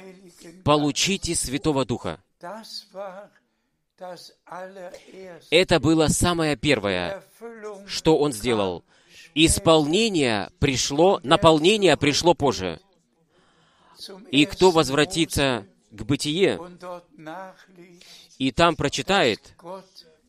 «Получите 0.63 1.35
Святого 1.35 1.85
Духа». 1.85 2.21
Это 5.49 5.79
было 5.79 6.07
самое 6.07 6.55
первое, 6.55 7.23
что 7.87 8.17
Он 8.17 8.33
сделал. 8.33 8.83
Исполнение 9.33 10.49
пришло, 10.59 11.19
наполнение 11.23 11.97
пришло 11.97 12.33
позже. 12.33 12.79
И 14.31 14.45
кто 14.45 14.71
возвратится 14.71 15.65
к 15.91 16.03
бытие 16.03 16.59
и 18.37 18.51
там 18.51 18.75
прочитает 18.75 19.55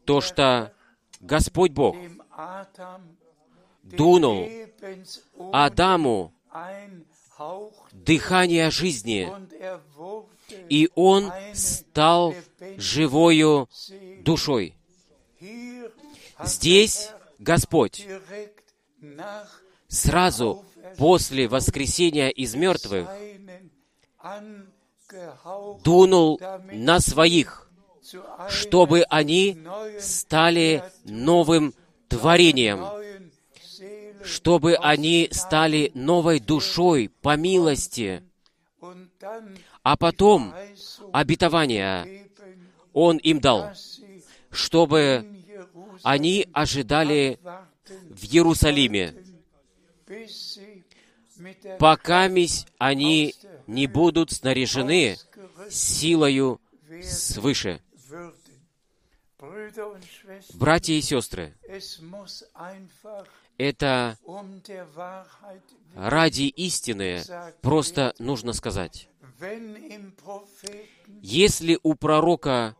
то, 0.04 0.20
что 0.20 0.72
Господь 1.20 1.72
Бог 1.72 1.96
дунул 3.82 4.48
Адаму 5.52 6.32
дыхание 7.92 8.70
жизни, 8.70 9.28
er 9.60 9.80
и 10.68 10.88
он 10.94 11.32
стал 11.54 12.34
живою 12.76 13.68
душой. 14.20 14.74
Здесь 16.44 17.10
Господь 17.38 18.06
direkt 18.06 18.74
nach 19.00 19.48
сразу 19.88 20.64
после 20.96 21.48
воскресения 21.48 22.28
из 22.28 22.54
мертвых 22.54 23.08
дунул 25.84 26.40
на 26.72 27.00
своих, 27.00 27.65
чтобы 28.48 29.02
они 29.08 29.58
стали 30.00 30.82
новым 31.04 31.74
творением, 32.08 32.84
чтобы 34.22 34.74
они 34.76 35.28
стали 35.30 35.90
новой 35.94 36.40
душой 36.40 37.10
по 37.22 37.36
милости, 37.36 38.22
а 39.82 39.96
потом 39.96 40.54
обетование 41.12 42.28
Он 42.92 43.18
им 43.18 43.40
дал, 43.40 43.72
чтобы 44.50 45.26
они 46.02 46.46
ожидали 46.52 47.38
в 48.10 48.24
Иерусалиме, 48.24 49.14
покамись 51.78 52.66
они 52.78 53.34
не 53.66 53.86
будут 53.86 54.32
снаряжены 54.32 55.18
силою 55.70 56.60
свыше. 57.02 57.80
Братья 60.54 60.94
и 60.94 61.00
сестры, 61.00 61.54
это 63.58 64.18
um 64.24 64.60
ради 65.94 66.42
истины 66.42 67.22
просто 67.62 68.14
нужно 68.18 68.52
сказать. 68.52 69.08
Если 71.22 71.78
у 71.82 71.94
пророка 71.94 72.76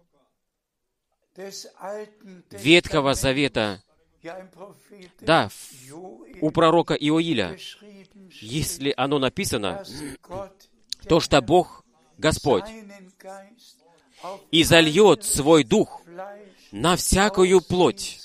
Ветхого 2.50 3.14
Завета, 3.14 3.82
да, 5.20 5.50
у 6.40 6.50
пророка 6.50 6.94
Иоиля, 6.94 7.58
если 8.40 8.94
оно 8.96 9.18
написано, 9.18 9.84
то, 11.08 11.20
что 11.20 11.40
Бог, 11.42 11.84
Господь, 12.18 12.64
и 14.50 14.62
зальет 14.64 15.24
свой 15.24 15.64
дух 15.64 16.02
на 16.72 16.96
всякую 16.96 17.60
плоть, 17.60 18.20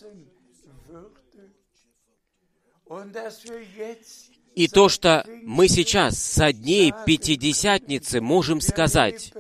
И 4.54 4.68
то, 4.68 4.90
что 4.90 5.26
мы 5.44 5.70
сейчас 5.70 6.20
со 6.20 6.52
дней 6.52 6.94
Пятидесятницы 7.06 8.20
можем 8.20 8.60
сказать, 8.60 9.34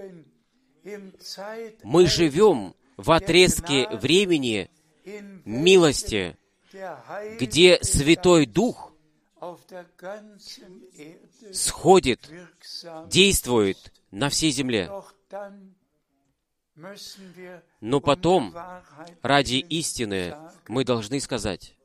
мы 1.83 2.07
живем 2.07 2.75
в 2.95 3.11
отрезке 3.11 3.89
времени 3.89 4.69
милости, 5.43 6.37
где 7.39 7.79
Святой 7.81 8.45
Дух 8.45 8.93
сходит, 11.51 12.31
действует 13.07 13.91
на 14.11 14.29
всей 14.29 14.51
земле. 14.51 14.89
Но 17.81 17.99
потом, 17.99 18.55
ради 19.21 19.55
истины, 19.55 20.35
мы 20.67 20.85
должны 20.85 21.19
сказать, 21.19 21.75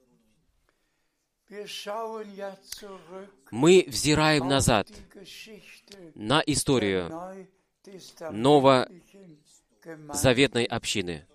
мы 3.51 3.85
взираем 3.87 4.49
назад 4.49 4.89
на 6.15 6.43
историю 6.47 7.13
новозаветной 8.31 10.65
общины. 10.65 11.27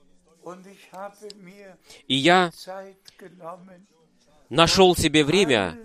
И 2.08 2.16
я 2.16 2.52
нашел 4.50 4.96
себе 4.96 5.24
время, 5.24 5.78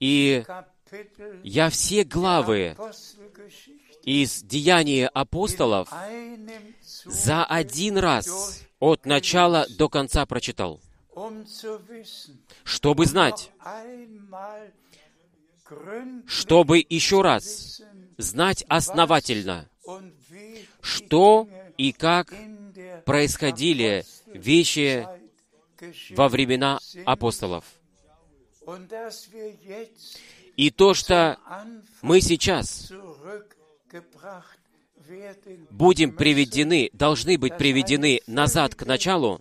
и 0.00 0.44
я 1.42 1.68
все 1.68 2.04
главы 2.04 2.76
из 4.04 4.42
Деяния 4.42 5.08
апостолов 5.08 5.92
за 7.04 7.44
один 7.44 7.98
раз 7.98 8.62
от 8.78 9.06
начала 9.06 9.66
до 9.78 9.88
конца 9.88 10.24
прочитал, 10.26 10.80
чтобы 12.64 13.06
знать, 13.06 13.50
чтобы 16.26 16.84
еще 16.88 17.22
раз 17.22 17.82
знать 18.16 18.64
основательно, 18.68 19.68
что 20.80 21.48
и 21.76 21.92
как 21.92 22.32
происходили 23.04 24.04
вещи 24.26 25.06
во 26.10 26.28
времена 26.28 26.78
апостолов. 27.04 27.64
И 30.56 30.70
то, 30.70 30.92
что 30.94 31.38
мы 32.02 32.20
сейчас 32.20 32.92
будем 35.70 36.12
приведены, 36.12 36.90
должны 36.92 37.38
быть 37.38 37.56
приведены 37.56 38.20
назад 38.26 38.74
к 38.74 38.84
началу, 38.84 39.40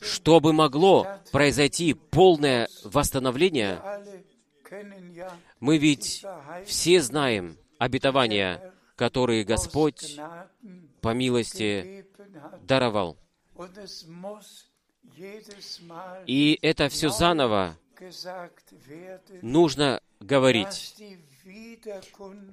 чтобы 0.00 0.52
могло 0.52 1.06
произойти 1.32 1.94
полное 1.94 2.68
восстановление, 2.84 3.80
мы 5.60 5.78
ведь 5.78 6.24
все 6.66 7.00
знаем 7.00 7.56
обетования, 7.78 8.72
которые 8.96 9.44
Господь 9.44 10.18
по 11.00 11.14
милости 11.14 12.04
даровал. 12.62 13.16
И 16.26 16.58
это 16.62 16.88
все 16.88 17.08
заново 17.08 17.76
нужно 19.42 20.00
говорить. 20.20 20.94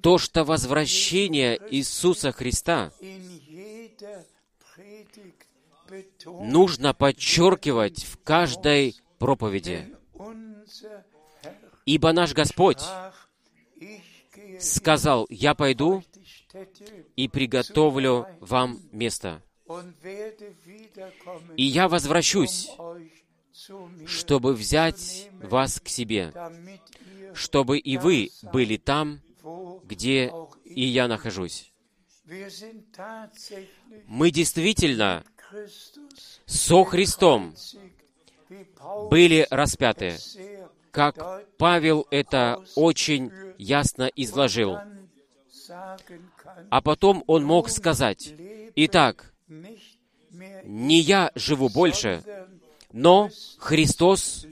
То, 0.02 0.18
что 0.18 0.44
возвращение 0.44 1.60
Иисуса 1.70 2.32
Христа 2.32 2.92
нужно 6.24 6.94
подчеркивать 6.94 8.04
в 8.04 8.18
каждой 8.22 8.96
проповеди. 9.18 9.94
Ибо 11.84 12.12
наш 12.12 12.32
Господь 12.32 12.82
сказал, 14.60 15.26
«Я 15.30 15.54
пойду 15.54 16.02
и 17.16 17.28
приготовлю 17.28 18.26
вам 18.40 18.80
место. 18.92 19.42
И 21.56 21.64
я 21.64 21.88
возвращусь, 21.88 22.70
чтобы 24.06 24.54
взять 24.54 25.28
вас 25.32 25.80
к 25.80 25.88
себе, 25.88 26.32
чтобы 27.36 27.78
и 27.78 27.96
вы 27.96 28.30
были 28.52 28.76
там, 28.76 29.20
где 29.84 30.32
и 30.64 30.84
я 30.84 31.06
нахожусь. 31.08 31.72
Мы 34.06 34.30
действительно 34.30 35.24
со 36.46 36.84
Христом 36.84 37.54
были 39.10 39.46
распяты, 39.50 40.16
как 40.90 41.46
Павел 41.58 42.06
это 42.10 42.64
очень 42.74 43.30
ясно 43.58 44.10
изложил. 44.16 44.78
А 46.70 46.80
потом 46.80 47.22
он 47.26 47.44
мог 47.44 47.68
сказать, 47.68 48.34
«Итак, 48.76 49.32
не 50.64 51.00
я 51.00 51.30
живу 51.34 51.68
больше, 51.68 52.22
но 52.92 53.30
Христос 53.58 54.46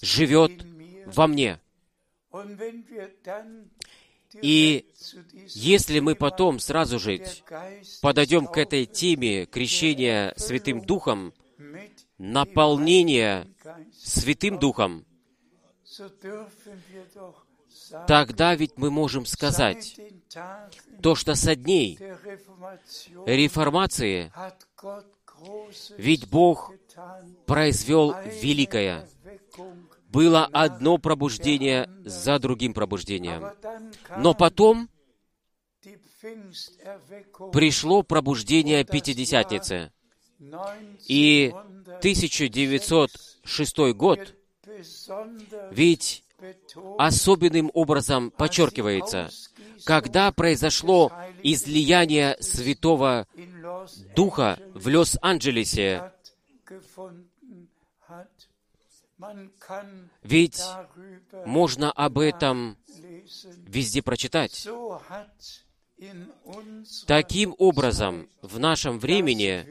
живет 0.00 0.64
во 1.06 1.26
мне». 1.26 1.60
И 4.42 4.86
если 5.48 6.00
мы 6.00 6.14
потом 6.14 6.58
сразу 6.58 6.98
же 6.98 7.24
подойдем 8.02 8.46
к 8.46 8.58
этой 8.58 8.86
теме 8.86 9.46
крещения 9.46 10.34
Святым 10.36 10.84
Духом, 10.84 11.32
наполнения 12.18 13.48
Святым 13.94 14.58
Духом, 14.58 15.06
тогда 18.06 18.54
ведь 18.54 18.76
мы 18.76 18.90
можем 18.90 19.26
сказать, 19.26 19.98
то, 21.02 21.14
что 21.14 21.34
со 21.34 21.54
дней 21.54 21.98
реформации, 23.26 24.32
ведь 25.96 26.28
Бог 26.28 26.72
произвел 27.46 28.14
великое. 28.42 29.08
Было 30.16 30.46
одно 30.46 30.96
пробуждение 30.96 31.90
за 32.06 32.38
другим 32.38 32.72
пробуждением. 32.72 33.44
Но 34.16 34.32
потом 34.32 34.88
пришло 37.52 38.02
пробуждение 38.02 38.82
Пятидесятницы. 38.84 39.92
И 41.06 41.52
1906 41.98 43.78
год, 43.92 44.34
ведь 45.70 46.24
особенным 46.96 47.70
образом 47.74 48.30
подчеркивается, 48.30 49.28
когда 49.84 50.32
произошло 50.32 51.12
излияние 51.42 52.38
Святого 52.40 53.26
Духа 54.14 54.58
в 54.72 54.88
Лос-Анджелесе, 54.88 56.10
ведь 60.22 60.62
можно 61.44 61.92
об 61.92 62.18
этом 62.18 62.76
везде 63.66 64.02
прочитать. 64.02 64.68
Таким 67.06 67.54
образом, 67.58 68.28
в 68.42 68.58
нашем 68.58 68.98
времени 68.98 69.66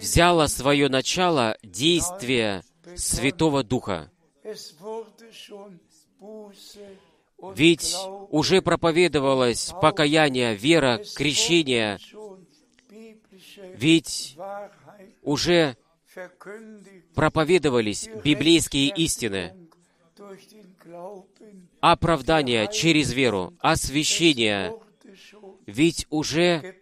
взяло 0.00 0.46
свое 0.46 0.88
начало 0.88 1.56
действие 1.62 2.62
Святого 2.96 3.62
Духа. 3.62 4.10
Ведь 7.54 7.96
уже 8.30 8.62
проповедовалось 8.62 9.72
покаяние, 9.80 10.56
вера, 10.56 11.00
крещение. 11.14 11.98
Ведь 13.74 14.36
уже 15.22 15.76
проповедовались 17.14 18.08
библейские 18.24 18.88
истины. 18.94 19.54
Оправдание 21.80 22.68
через 22.72 23.12
веру, 23.12 23.54
освящение. 23.60 24.78
Ведь 25.66 26.06
уже 26.10 26.76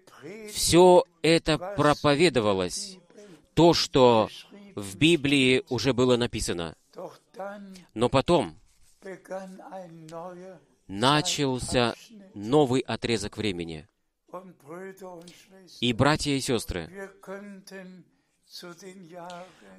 все 0.53 1.05
это 1.23 1.59
проповедовалось. 1.59 2.99
То, 3.55 3.75
что 3.75 4.29
в 4.75 4.97
Библии 4.97 5.65
уже 5.69 5.93
было 5.93 6.17
написано. 6.17 6.77
Но 7.95 8.09
потом 8.09 8.57
начался 10.87 11.95
новый 12.35 12.81
отрезок 12.81 13.37
времени. 13.37 13.89
И, 15.81 15.93
братья 15.93 16.33
и 16.33 16.41
сестры, 16.41 17.11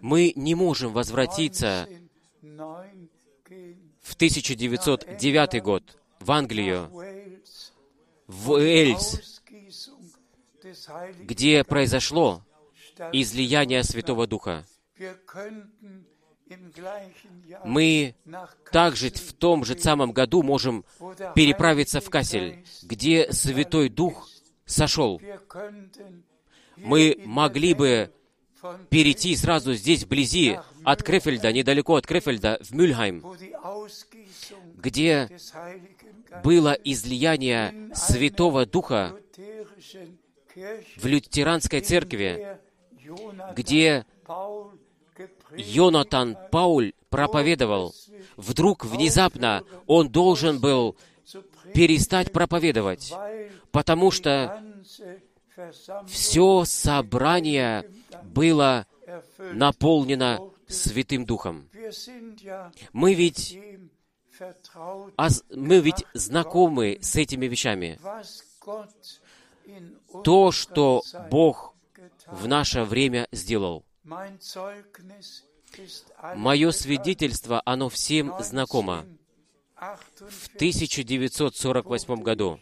мы 0.01 0.33
не 0.35 0.55
можем 0.55 0.93
возвратиться 0.93 1.87
в 2.41 4.13
1909 4.15 5.63
год 5.63 5.97
в 6.19 6.31
Англию, 6.31 6.91
в 8.27 8.51
Уэльс, 8.51 9.41
где 11.19 11.63
произошло 11.63 12.43
излияние 13.11 13.83
Святого 13.83 14.27
Духа. 14.27 14.65
мы 17.63 18.15
также 18.71 19.09
в 19.11 19.33
том 19.33 19.65
же 19.65 19.77
самом 19.77 20.11
году 20.11 20.43
можем 20.43 20.85
переправиться 21.35 22.01
в 22.01 22.09
Кассель, 22.09 22.65
где 22.83 23.31
Святой 23.31 23.89
Дух 23.89 24.29
сошел. 24.65 25.21
Мы 26.75 27.21
могли 27.25 27.73
бы 27.73 28.11
перейти 28.89 29.35
сразу 29.35 29.73
здесь, 29.73 30.03
вблизи, 30.03 30.59
от 30.83 31.03
Крефельда, 31.03 31.51
недалеко 31.51 31.95
от 31.95 32.07
Крефельда, 32.07 32.59
в 32.61 32.73
Мюльхайм, 32.73 33.23
где 34.75 35.29
было 36.43 36.71
излияние 36.71 37.91
Святого 37.93 38.65
Духа 38.65 39.15
в 40.95 41.05
лютеранской 41.05 41.81
церкви, 41.81 42.57
где 43.55 44.05
Йонатан 45.55 46.37
Пауль 46.51 46.93
проповедовал. 47.09 47.93
Вдруг, 48.35 48.85
внезапно, 48.85 49.63
он 49.85 50.09
должен 50.09 50.59
был 50.59 50.95
перестать 51.73 52.31
проповедовать, 52.31 53.13
потому 53.71 54.11
что 54.11 54.61
все 56.07 56.63
собрание 56.65 57.85
было 58.37 58.85
наполнено 59.39 60.39
Святым 60.67 61.25
Духом. 61.25 61.69
Мы 62.93 63.13
ведь, 63.15 63.59
мы 65.49 65.79
ведь 65.79 66.05
знакомы 66.13 66.99
с 67.01 67.15
этими 67.15 67.47
вещами. 67.47 67.99
То, 70.23 70.51
что 70.51 71.03
Бог 71.31 71.73
в 72.27 72.47
наше 72.47 72.83
время 72.83 73.27
сделал. 73.31 73.83
Мое 76.35 76.71
свидетельство, 76.71 77.61
оно 77.65 77.89
всем 77.89 78.33
знакомо. 78.39 79.05
В 79.75 80.47
1948 80.55 82.21
году 82.21 82.59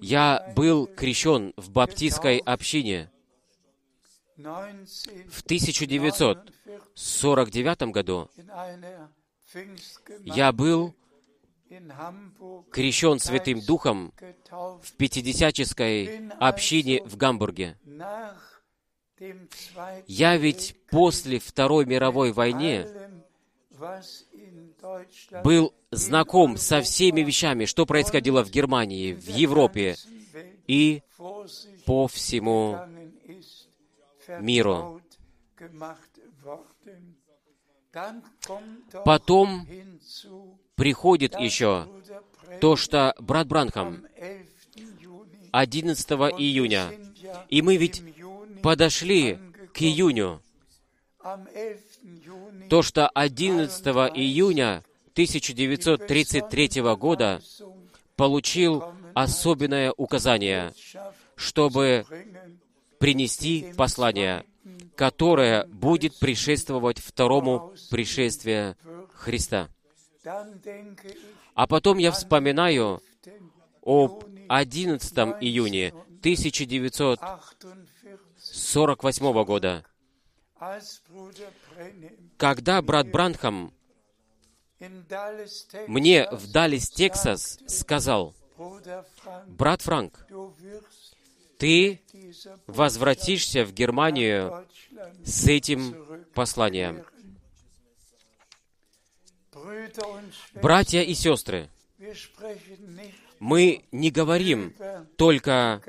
я 0.00 0.52
был 0.54 0.86
крещен 0.86 1.52
в 1.56 1.70
баптистской 1.70 2.38
общине. 2.38 3.10
1949 4.36 5.30
В 5.30 5.42
1949 5.42 7.92
году 7.92 8.28
я 10.24 10.52
был 10.52 10.94
крещен 12.70 13.18
Святым 13.18 13.60
Духом 13.60 14.12
в 14.50 14.92
пятидесяческой 14.96 16.28
общине 16.38 17.02
в 17.04 17.16
Гамбурге. 17.16 17.76
Я 20.06 20.36
ведь 20.36 20.76
после 20.90 21.38
Второй 21.38 21.86
мировой 21.86 22.32
войны 22.32 22.86
был 25.42 25.74
знаком 25.90 26.56
со 26.56 26.80
всеми 26.82 27.22
вещами, 27.22 27.64
что 27.64 27.86
происходило 27.86 28.44
в 28.44 28.50
Германии, 28.50 29.14
в 29.14 29.28
Европе 29.28 29.96
и 30.66 31.02
по 31.86 32.08
всему 32.08 32.78
миру. 34.40 35.00
Потом 39.04 39.66
приходит 40.74 41.38
еще 41.38 41.88
то, 42.60 42.76
что 42.76 43.14
брат 43.18 43.46
Бранхам 43.46 44.04
am 44.06 44.06
11. 44.16 45.00
Juni 45.00 45.48
11 45.52 46.12
und 46.12 46.18
wir 46.18 46.38
июня, 46.38 46.92
и 47.48 47.62
мы 47.62 47.76
ведь 47.76 48.02
подошли 48.62 49.38
к 49.72 49.80
июню, 49.80 50.42
am 51.20 51.46
11. 51.54 52.02
Juni 52.24 52.68
то, 52.68 52.82
что 52.82 53.08
11 53.08 53.86
июня 54.14 54.82
1933 55.12 56.82
года 56.96 57.40
получил 58.16 58.84
особенное 59.14 59.92
указание, 59.96 60.74
чтобы 61.36 62.04
принести 62.98 63.72
послание, 63.76 64.44
которое 64.94 65.66
будет 65.66 66.18
предшествовать 66.18 66.98
второму 66.98 67.74
пришествию 67.90 68.76
Христа. 69.14 69.68
А 71.54 71.66
потом 71.66 71.98
я 71.98 72.10
вспоминаю 72.12 73.02
об 73.82 74.24
11 74.48 75.12
июне 75.40 75.88
1948 76.20 77.46
48, 78.52 79.44
года, 79.44 79.84
когда 82.36 82.80
брат 82.80 83.10
Бранхам 83.10 83.72
мне 85.86 86.28
в 86.30 86.50
Даллес, 86.52 86.90
Тексас, 86.90 87.58
сказал, 87.66 88.34
«Брат 89.46 89.82
Франк, 89.82 90.26
ты 91.58 92.00
возвратишься 92.66 93.64
в 93.64 93.72
Германию 93.72 94.66
с 95.24 95.46
этим 95.46 95.96
посланием». 96.34 97.04
Братья 100.54 101.00
и 101.02 101.14
сестры, 101.14 101.68
мы 103.38 103.84
не 103.92 104.10
говорим 104.10 104.74
только 105.16 105.82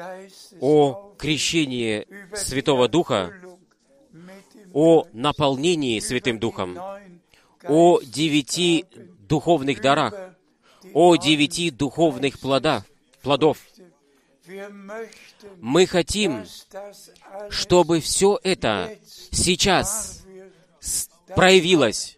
о 0.61 1.13
крещении 1.17 2.07
Святого 2.35 2.87
Духа, 2.87 3.33
о 4.73 5.05
наполнении 5.13 5.99
Святым 5.99 6.39
Духом, 6.39 6.77
о 7.63 8.01
девяти 8.01 8.85
духовных 9.27 9.81
дарах, 9.81 10.13
о 10.93 11.15
девяти 11.15 11.69
духовных 11.71 12.39
плодах, 12.39 12.83
плодов. 13.21 13.57
Мы 15.57 15.85
хотим, 15.85 16.45
чтобы 17.49 17.99
все 17.99 18.39
это 18.43 18.97
сейчас 19.31 20.25
проявилось, 21.35 22.17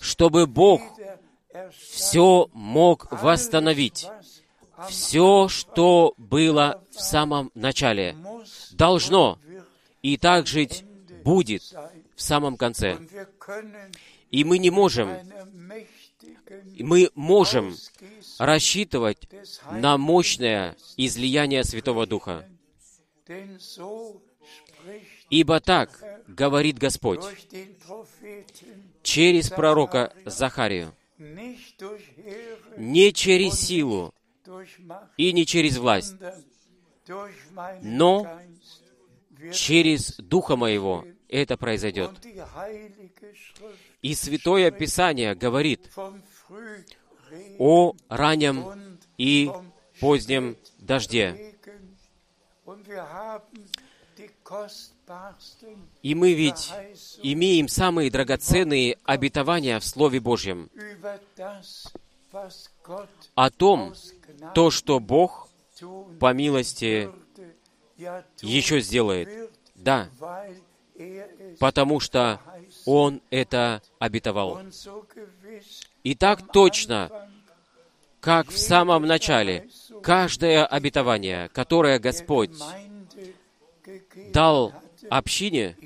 чтобы 0.00 0.46
Бог 0.46 0.80
все 1.78 2.48
мог 2.52 3.10
восстановить. 3.10 4.06
Все, 4.88 5.48
что 5.48 6.14
было 6.16 6.82
в 6.90 7.00
самом 7.02 7.50
начале, 7.54 8.16
должно 8.72 9.38
и 10.00 10.16
так 10.16 10.46
жить 10.46 10.84
будет 11.22 11.62
в 12.16 12.22
самом 12.22 12.56
конце. 12.56 12.98
И 14.30 14.44
мы 14.44 14.58
не 14.58 14.70
можем, 14.70 15.10
мы 16.78 17.10
можем 17.14 17.74
рассчитывать 18.38 19.28
на 19.70 19.98
мощное 19.98 20.76
излияние 20.96 21.64
Святого 21.64 22.06
Духа. 22.06 22.48
Ибо 25.30 25.60
так 25.60 26.02
говорит 26.26 26.78
Господь 26.78 27.20
через 29.02 29.50
пророка 29.50 30.12
Захарию, 30.24 30.94
не 32.76 33.12
через 33.12 33.54
силу 33.54 34.14
и 35.16 35.32
не 35.32 35.46
через 35.46 35.78
власть, 35.78 36.14
но 37.82 38.40
через 39.52 40.16
Духа 40.16 40.56
Моего 40.56 41.04
это 41.28 41.56
произойдет. 41.56 42.10
И 44.02 44.14
Святое 44.14 44.70
Писание 44.70 45.34
говорит 45.34 45.90
о 47.58 47.94
раннем 48.08 48.98
и 49.18 49.50
позднем 50.00 50.56
дожде. 50.78 51.54
И 56.02 56.14
мы 56.14 56.34
ведь 56.34 56.72
имеем 57.22 57.68
самые 57.68 58.10
драгоценные 58.10 58.98
обетования 59.04 59.78
в 59.78 59.84
Слове 59.84 60.20
Божьем 60.20 60.70
о 63.34 63.50
том, 63.50 63.94
то, 64.54 64.70
что 64.70 65.00
Бог 65.00 65.48
по 66.18 66.32
милости 66.32 67.10
еще 68.40 68.80
сделает. 68.80 69.50
Да, 69.74 70.08
потому 71.58 72.00
что 72.00 72.40
Он 72.92 73.22
это 73.30 73.82
обетовал. 74.00 74.60
И 76.02 76.16
так 76.16 76.50
точно, 76.52 77.08
как 78.18 78.48
в 78.48 78.58
самом 78.58 79.06
начале, 79.06 79.68
каждое 80.02 80.66
обетование, 80.66 81.50
которое 81.50 82.00
Господь 82.00 82.50
дал 84.32 84.72
общине, 85.08 85.76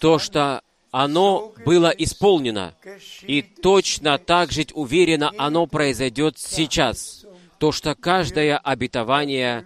то, 0.00 0.18
что 0.18 0.60
оно 0.90 1.54
было 1.64 1.90
исполнено, 1.90 2.74
и 3.22 3.42
точно 3.42 4.18
так 4.18 4.50
же 4.50 4.66
уверенно 4.74 5.32
оно 5.38 5.68
произойдет 5.68 6.36
сейчас, 6.36 7.24
то, 7.60 7.70
что 7.70 7.94
каждое 7.94 8.58
обетование 8.58 9.64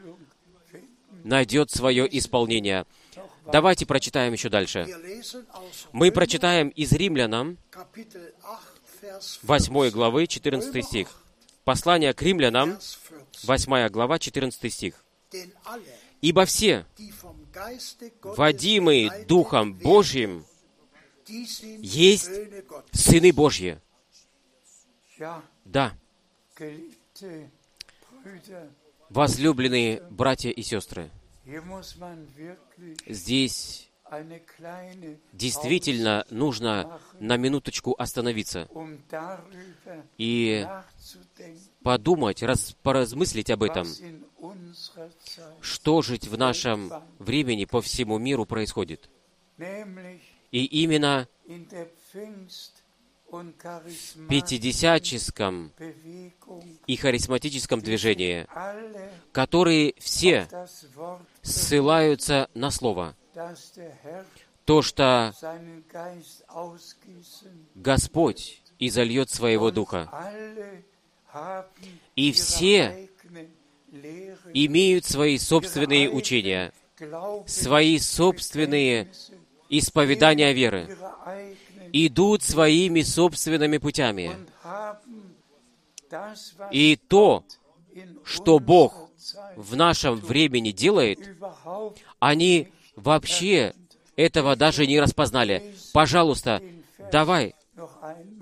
найдет 1.24 1.70
свое 1.70 2.06
исполнение. 2.18 2.84
Давайте 3.50 3.86
прочитаем 3.86 4.32
еще 4.32 4.48
дальше. 4.48 4.86
Мы 5.92 6.12
прочитаем 6.12 6.68
из 6.68 6.92
Римлянам 6.92 7.58
Kapitel 7.70 8.32
8, 8.42 8.78
Vers 9.02 9.38
8 9.42 9.90
главы 9.90 10.26
14 10.26 10.84
стих. 10.84 11.08
Послание 11.64 12.12
к 12.12 12.22
римлянам, 12.22 12.70
Vers 12.70 12.96
14. 13.42 13.68
8 13.68 13.88
глава 13.88 14.18
14 14.18 14.72
стих. 14.72 15.04
«Ибо 16.20 16.44
все, 16.46 16.84
водимые 18.22 19.24
Духом 19.26 19.74
Божьим, 19.74 20.44
есть 21.26 22.30
сыны 22.92 23.32
Божьи». 23.32 23.78
Да, 25.64 25.94
возлюбленные 29.10 30.02
братья 30.10 30.50
и 30.50 30.62
сестры, 30.62 31.10
здесь 33.06 33.90
действительно 35.32 36.26
нужно 36.30 37.00
на 37.20 37.36
минуточку 37.36 37.94
остановиться 37.98 38.68
um 38.72 38.98
и 40.16 40.66
подумать, 41.82 42.42
раз, 42.42 42.76
поразмыслить 42.82 43.50
об 43.50 43.62
этом, 43.62 43.86
что 45.60 46.02
жить 46.02 46.26
в 46.28 46.36
нашем 46.36 46.92
времени 47.18 47.64
по 47.64 47.80
всему 47.80 48.18
миру 48.18 48.46
происходит. 48.46 49.08
И 50.50 50.64
именно 50.64 51.28
пятидесяческом 54.28 55.72
Bewegung 55.78 56.78
и 56.86 56.96
харизматическом 56.96 57.80
движении, 57.80 58.46
которые 59.32 59.94
все 59.98 60.48
ссылаются 61.42 62.48
на 62.54 62.70
Слово, 62.70 63.14
то, 64.64 64.82
что 64.82 65.32
Господь 67.74 68.62
изольет 68.78 69.30
Своего 69.30 69.70
Духа. 69.70 70.10
И 72.16 72.32
все 72.32 73.08
имеют 74.54 75.04
свои 75.04 75.38
собственные 75.38 76.10
учения, 76.10 76.72
свои 77.46 77.98
собственные 77.98 79.10
исповедания 79.68 80.52
веры, 80.52 80.96
идут 81.92 82.42
своими 82.42 83.02
собственными 83.02 83.78
путями. 83.78 84.36
И 86.70 86.96
то, 86.96 87.44
что 88.24 88.58
Бог 88.58 89.10
в 89.56 89.76
нашем 89.76 90.16
времени 90.16 90.70
делает, 90.70 91.18
они 92.18 92.68
вообще 92.96 93.74
этого 94.16 94.56
даже 94.56 94.86
не 94.86 95.00
распознали. 95.00 95.74
Пожалуйста, 95.92 96.62
давай, 97.12 97.54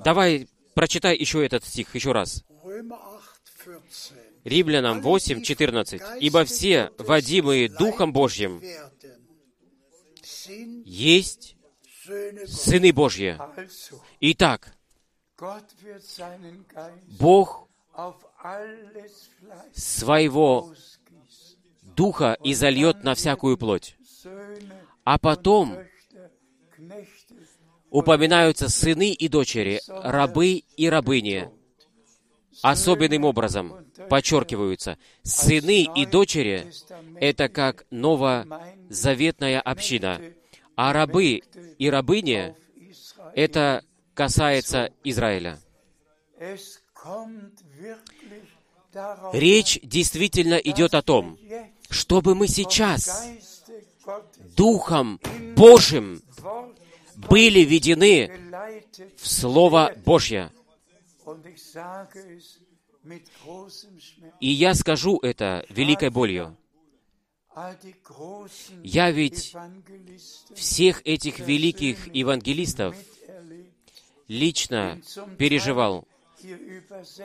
давай, 0.05 0.49
прочитай 0.75 1.17
еще 1.17 1.45
этот 1.45 1.65
стих, 1.65 1.95
еще 1.95 2.13
раз. 2.13 2.45
Römer 2.65 2.99
8, 3.67 3.83
14. 3.83 4.17
Римлянам 4.45 5.01
8, 5.03 5.43
14. 5.43 6.03
«Ибо 6.21 6.45
все, 6.45 6.91
водимые 6.99 7.69
Духом 7.69 8.13
Божьим, 8.13 8.63
есть. 10.85 11.56
Сыны 12.47 12.93
Божьи». 12.93 13.39
Итак, 14.21 14.73
Fleisch 15.39 17.67
своего. 19.75 20.75
Духа 21.97 22.37
изольет 22.45 23.05
на 23.05 23.15
всякую 23.15 23.57
плоть. 23.57 23.97
А 25.05 25.19
потом 25.19 25.79
упоминаются 27.91 28.69
сыны 28.69 29.13
и 29.13 29.29
дочери, 29.29 29.81
рабы 29.89 30.63
и 30.77 30.91
рабыни. 30.91 31.49
Особенным 32.63 33.25
образом 33.25 33.87
подчеркиваются, 34.11 34.99
сыны 35.23 35.89
и 35.95 36.07
дочери— 36.07 36.71
это 37.21 37.49
как 37.49 37.87
новозаветная 37.91 39.61
община, 39.61 40.21
а 40.77 40.93
рабы 40.93 41.43
и 41.79 41.91
рабыни 41.91 42.55
это 43.35 43.85
касается 44.15 44.93
Израиля. 45.05 45.59
Речь 49.33 49.79
действительно 49.83 50.55
идет 50.55 50.95
о 50.95 51.03
том, 51.03 51.39
чтобы 51.91 52.35
мы 52.35 52.49
сейчас 52.49 53.29
Духом 54.57 55.21
Божьим 55.57 56.23
были 57.17 57.61
введены 57.61 58.31
в 59.17 59.27
Слово 59.27 59.93
Божье. 60.05 60.51
И 64.41 64.49
я 64.49 64.75
скажу 64.75 65.19
это 65.23 65.65
великой 65.69 66.11
болью. 66.11 66.57
Я 68.83 69.11
ведь 69.11 69.55
всех 70.55 71.01
этих 71.07 71.39
великих 71.39 72.15
евангелистов 72.15 72.95
лично 74.29 75.01
переживал. 75.39 76.07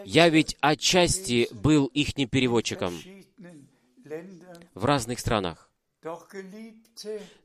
Я 0.05 0.29
ведь 0.29 0.57
отчасти 0.61 1.49
был 1.51 1.91
in 1.93 2.27
переводчиком 2.27 2.97
в 4.73 4.85
разных 4.85 5.19
странах. 5.19 5.69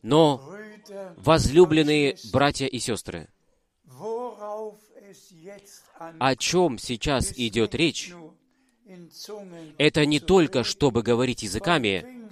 Но, 0.02 0.48
возлюбленные 1.16 2.16
братья 2.32 2.66
и 2.66 2.78
сестры, 2.78 3.28
о 6.18 6.36
чем 6.36 6.78
сейчас 6.78 7.32
идет 7.36 7.74
речь, 7.74 8.12
это 9.78 10.06
не 10.06 10.20
только, 10.20 10.62
чтобы 10.64 11.02
говорить 11.02 11.42
языками, 11.42 12.28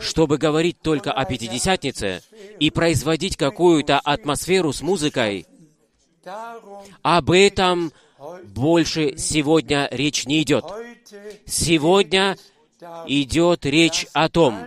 чтобы 0.00 0.38
говорить 0.38 0.80
только 0.80 1.12
о 1.12 1.24
Пятидесятнице 1.24 2.22
и 2.58 2.70
производить 2.70 3.36
какую-то 3.36 3.98
атмосферу 4.00 4.72
с 4.72 4.82
музыкой. 4.82 5.46
Об 7.02 7.30
этом 7.30 7.92
больше 8.44 9.16
сегодня 9.18 9.88
речь 9.90 10.26
не 10.26 10.42
идет. 10.42 10.64
Сегодня 11.46 12.36
идет 13.06 13.66
речь 13.66 14.06
о 14.12 14.28
том, 14.28 14.58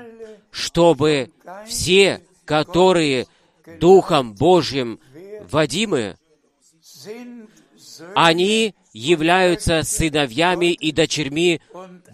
чтобы 0.52 1.32
все, 1.68 2.22
которые 2.46 3.28
Духом 3.80 4.34
Божьим 4.34 5.00
Söhne 5.50 6.18
они 8.16 8.76
являются 8.94 9.84
сыновьями 9.84 10.74
и 10.74 10.92
дочерьми 10.92 11.62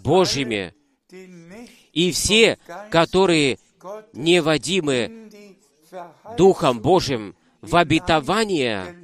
Божьими. 0.03 0.74
И 1.94 2.12
все, 2.12 2.58
которые 2.91 3.60
не 4.14 4.41
водимы 4.41 5.30
Духом 6.38 6.82
Божьим 6.82 7.36
в 7.62 7.76
обетование, 7.76 8.96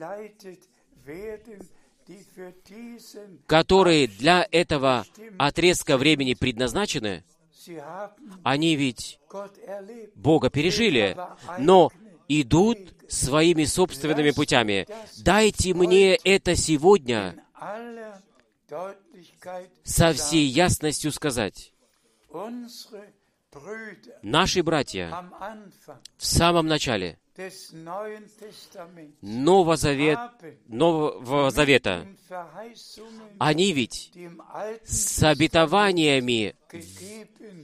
которые 3.45 4.07
для 4.07 4.47
этого 4.51 5.05
отрезка 5.37 5.97
времени 5.97 6.33
предназначены, 6.33 7.23
они 8.43 8.75
ведь. 8.75 9.19
Бога 10.15 10.49
пережили, 10.49 11.15
но 11.59 11.91
идут 12.27 12.79
своими 13.07 13.65
собственными 13.65 14.31
путями. 14.31 14.87
Дайте 15.19 15.75
мне 15.75 16.15
это 16.15 16.55
сегодня 16.55 17.35
со 19.83 20.13
всей 20.13 20.45
ясностью 20.47 21.11
сказать. 21.11 21.73
Наши 24.21 24.61
братья 24.63 25.31
в 26.17 26.25
самом 26.25 26.67
начале 26.67 27.17
Нового, 29.21 29.77
Завет, 29.77 30.19
Нового 30.67 31.51
Завета, 31.51 32.05
они 33.39 33.71
ведь 33.71 34.11
с 34.83 35.23
обетованиями, 35.23 36.55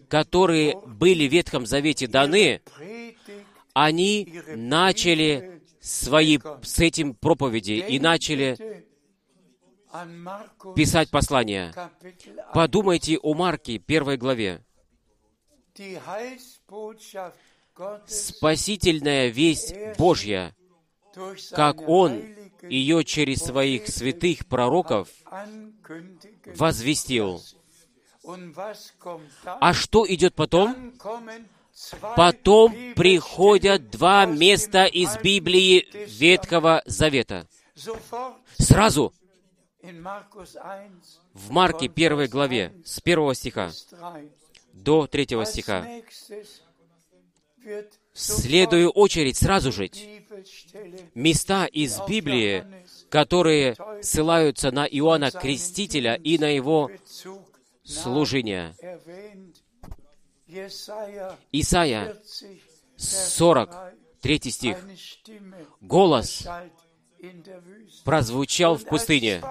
которые 0.08 0.78
были 0.78 1.28
в 1.28 1.32
Ветхом 1.32 1.66
Завете 1.66 2.08
даны, 2.08 2.62
они 3.74 4.42
начали 4.56 5.62
свои 5.82 6.40
с 6.64 6.80
этим 6.80 7.14
проповеди 7.14 7.86
и 7.88 8.00
начали 8.00 8.86
писать 10.76 11.10
1. 11.12 11.74
Подумайте 12.54 13.18
о 13.18 13.34
Марке, 13.34 13.78
первой 13.78 14.18
главе. 14.18 14.64
Спасительная 18.08 19.28
весть 19.28 19.76
Божья, 19.98 20.56
как 21.52 21.88
Он 21.88 22.22
ее 22.64 23.04
через 23.04 23.40
своих 23.40 23.88
святых 23.88 24.46
пророков 24.48 25.10
возвестил. 26.56 27.42
А 29.44 29.74
что 29.74 30.06
идет 30.08 30.36
потом? 30.36 30.94
Потом 32.16 32.74
приходят 32.96 33.90
два 33.92 34.26
места 34.26 34.86
из 34.86 35.18
Библии 35.18 35.86
Ветхого 36.08 36.82
Завета. 36.86 37.48
Сразу 38.58 39.14
в 41.34 41.52
Марке 41.52 41.88
первой 41.88 42.28
главе 42.28 42.74
с 42.86 43.00
первого 43.02 43.36
стиха 43.36 43.72
до 44.74 45.08
третьего 45.08 45.46
стиха. 45.46 45.88
В 48.14 48.20
следую 48.20 48.92
очередь 48.92 49.38
сразу 49.38 49.72
же 49.72 49.90
места 51.16 51.66
из 51.66 52.00
Библии, 52.08 52.66
которые 53.10 53.76
ссылаются 54.02 54.72
на 54.72 54.86
Иоанна 54.86 55.32
Крестителя 55.32 56.16
и 56.16 56.38
на 56.38 56.50
его 56.50 56.92
служение. 57.84 58.76
Исайя 61.52 62.16
40, 62.98 63.94
3 64.22 64.40
стих. 64.52 64.78
Голос 65.82 66.48
прозвучал 68.04 68.78
в 68.78 68.86
пустыне. 68.86 69.42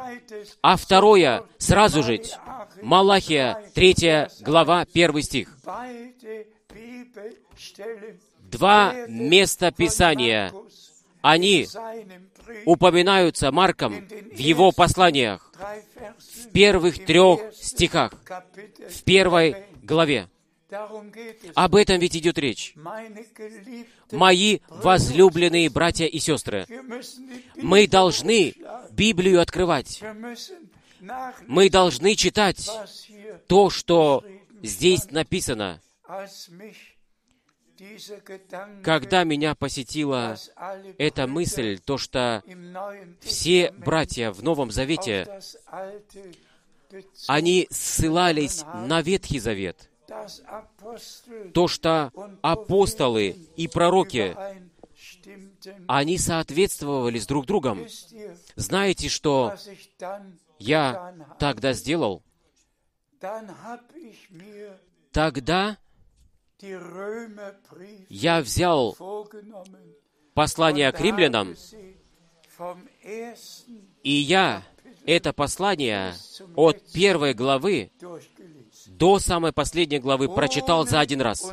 А 0.63 0.77
второе, 0.77 1.45
сразу 1.59 2.03
же, 2.03 2.21
Малахия, 2.83 3.63
3 3.75 4.29
глава, 4.41 4.87
1 4.93 5.23
стих. 5.23 5.57
Два 8.43 8.95
места 9.09 9.73
Писания, 9.73 10.53
они 11.23 11.67
упоминаются 12.65 13.51
Марком 13.51 14.07
в 14.07 14.39
его 14.39 14.73
посланиях 14.73 15.53
в 16.19 16.51
первых 16.53 17.05
трех 17.05 17.41
стихах, 17.55 18.13
в 18.91 19.03
первой 19.05 19.57
главе. 19.83 20.29
Об 21.55 21.75
этом 21.75 21.99
ведь 21.99 22.17
идет 22.17 22.39
речь. 22.39 22.75
Мои 24.11 24.59
возлюбленные 24.69 25.71
братья 25.71 26.07
и 26.07 26.19
сестры, 26.19 26.67
мы 27.57 27.87
должны 27.87 28.55
Библию 28.91 29.41
открывать. 29.41 30.03
Мы 31.47 31.69
должны 31.69 32.15
читать 32.15 32.69
то, 33.47 33.71
что 33.71 34.25
здесь 34.63 35.11
написано. 35.11 35.81
Когда 38.83 39.25
меня 39.25 39.55
посетила 39.55 40.37
эта 40.97 41.27
мысль, 41.27 41.79
то, 41.79 41.99
что 41.99 42.43
все 43.21 43.73
братья 43.73 44.31
в 44.31 44.43
Новом 44.43 44.71
Завете, 44.71 45.41
они 47.27 47.67
ссылались 47.71 48.65
на 48.87 49.03
Ветхий 49.03 49.41
Завет– 49.41 49.91
то, 51.53 51.69
что 51.69 52.13
апостолы 52.43 53.37
и 53.57 53.69
пророки, 53.69 54.37
они 55.87 56.19
соответствовали 56.19 57.19
с 57.19 57.27
друг 57.27 57.47
другом. 57.47 57.87
Знаете, 58.57 59.09
что 59.09 59.55
я 60.59 61.15
тогда 61.39 61.73
сделал? 61.73 62.23
Тогда 65.13 65.79
я 68.09 68.41
взял 68.41 68.97
послание 70.35 70.93
к 70.93 71.01
римлянам, 71.01 71.55
и 74.03 74.13
я 74.13 74.63
это 75.07 75.33
послание 75.33 76.15
от 76.57 76.83
первой 76.93 77.35
главы 77.35 77.91
до 78.99 79.19
самой 79.19 79.53
последней 79.53 79.99
главы 79.99 80.29
прочитал 80.29 80.87
за 80.87 81.01
один 81.01 81.21
раз, 81.21 81.53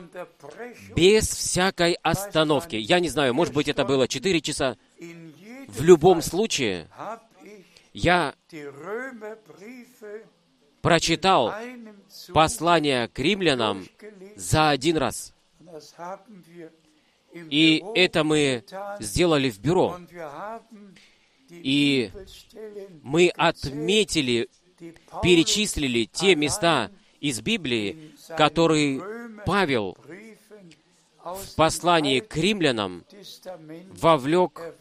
без 0.96 1.28
всякой 1.28 1.94
остановки. 1.94 2.76
Я 2.76 3.00
не 3.00 3.10
знаю, 3.10 3.34
может 3.34 3.54
быть, 3.54 3.68
это 3.68 3.84
было 3.86 4.08
4 4.08 4.42
часа. 4.42 4.78
В 5.68 5.82
любом 5.82 6.22
случае, 6.22 6.88
я 7.94 8.36
прочитал 10.82 11.54
послание 12.34 13.08
к 13.08 13.20
римлянам 13.20 13.88
за 14.36 14.70
один 14.70 14.98
раз. 14.98 15.34
И 17.34 17.84
это 17.96 18.24
мы 18.24 18.64
сделали 19.00 19.50
в 19.50 19.60
бюро. 19.60 20.00
И 21.50 22.12
мы 23.04 23.30
отметили, 23.30 24.50
перечислили 25.22 26.06
те 26.06 26.36
места, 26.36 26.92
из 27.22 27.40
Библии, 27.42 28.14
который 28.36 29.02
Павел 29.46 29.96
в 31.24 31.56
послании 31.56 32.20
к 32.20 32.36
римлянам 32.36 33.06
вовлек 33.92 34.76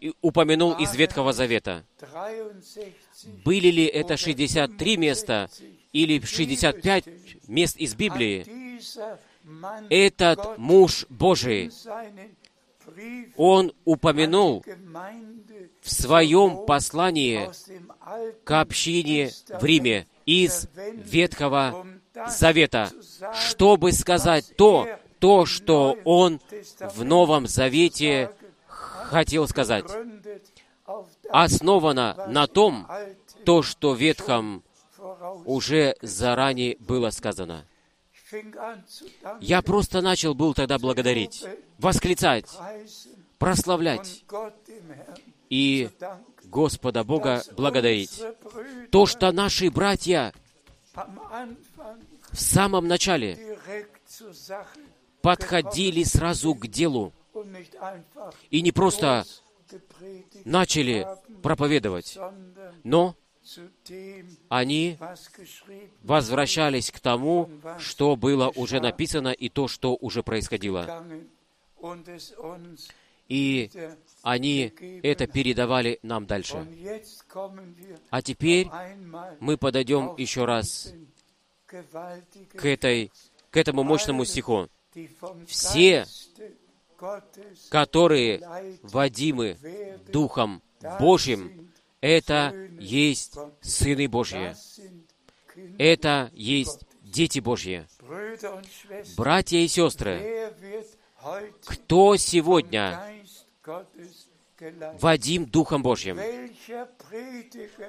и 0.00 0.12
упомянул 0.20 0.74
из 0.74 0.94
Ветхого 0.94 1.32
Завета. 1.32 1.84
Были 3.44 3.68
ли 3.68 3.86
это 3.86 4.16
63 4.16 4.96
места 4.96 5.48
или 5.92 6.20
65 6.20 7.04
мест 7.48 7.76
из 7.76 7.94
Библии? 7.94 8.44
Этот 9.88 10.58
муж 10.58 11.06
Божий, 11.08 11.70
он 13.36 13.72
упомянул 13.84 14.64
в 15.80 15.90
своем 15.90 16.66
послании 16.66 17.48
к 18.44 18.60
общине 18.60 19.30
в 19.60 19.64
Риме 19.64 20.06
из 20.26 20.68
Ветхого 20.74 21.86
Завета, 22.28 22.90
чтобы 23.48 23.92
сказать 23.92 24.54
то, 24.56 24.86
то, 25.18 25.46
что 25.46 25.96
он 26.04 26.40
в 26.80 27.04
Новом 27.04 27.46
Завете 27.46 28.30
хотел 28.66 29.48
сказать. 29.48 29.84
Основано 31.30 32.26
на 32.28 32.46
том, 32.46 32.86
то, 33.44 33.62
что 33.62 33.92
в 33.92 33.98
Ветхом 33.98 34.62
уже 35.44 35.96
заранее 36.02 36.76
было 36.80 37.10
сказано. 37.10 37.64
Я 39.40 39.62
просто 39.62 40.00
начал 40.00 40.34
был 40.34 40.52
тогда 40.54 40.78
благодарить, 40.78 41.44
восклицать, 41.78 42.48
прославлять 43.38 44.24
и 45.48 45.90
Господа 46.56 47.04
Бога 47.04 47.42
благодарить. 47.54 48.22
То, 48.90 49.04
что 49.04 49.30
наши 49.30 49.70
братья 49.70 50.32
в 50.94 52.40
самом 52.40 52.88
начале 52.88 53.58
подходили 55.20 56.02
сразу 56.02 56.54
к 56.54 56.66
делу 56.66 57.12
и 58.48 58.62
не 58.62 58.72
просто 58.72 59.26
начали 60.46 61.06
проповедовать, 61.42 62.18
но 62.84 63.14
они 64.48 64.96
возвращались 66.02 66.90
к 66.90 67.00
тому, 67.00 67.50
что 67.78 68.16
было 68.16 68.50
уже 68.56 68.80
написано 68.80 69.28
и 69.28 69.50
то, 69.50 69.68
что 69.68 69.94
уже 70.00 70.22
происходило. 70.22 71.04
И 73.28 73.70
они 74.22 74.72
это 75.02 75.26
передавали 75.26 75.98
нам 76.02 76.26
дальше. 76.26 76.66
А 78.10 78.22
теперь 78.22 78.68
мы 79.40 79.56
подойдем 79.56 80.14
еще 80.16 80.44
раз 80.44 80.92
к, 81.66 82.64
этой, 82.64 83.12
к 83.50 83.56
этому 83.56 83.82
мощному 83.82 84.24
стиху. 84.24 84.68
Все, 85.46 86.06
которые 87.68 88.40
водимы 88.82 89.56
Духом 90.08 90.62
Божьим, 91.00 91.70
это 92.00 92.54
есть 92.78 93.36
сыны 93.60 94.08
Божьи. 94.08 94.54
Это 95.78 96.30
есть 96.32 96.86
дети 97.02 97.40
Божьи. 97.40 97.86
Братья 99.16 99.58
и 99.58 99.68
сестры, 99.68 100.52
кто 101.64 102.16
сегодня 102.16 103.00
Вадим 105.00 105.46
Духом 105.46 105.82
Божьим? 105.82 106.18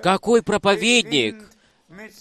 Какой 0.01 0.41
проповедник 0.43 1.49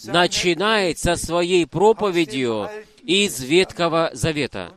начинает 0.04 0.98
со 0.98 1.16
своей 1.16 1.66
проповедью 1.66 2.68
из 3.02 3.40
Ветхого 3.40 4.10
Завета 4.12 4.72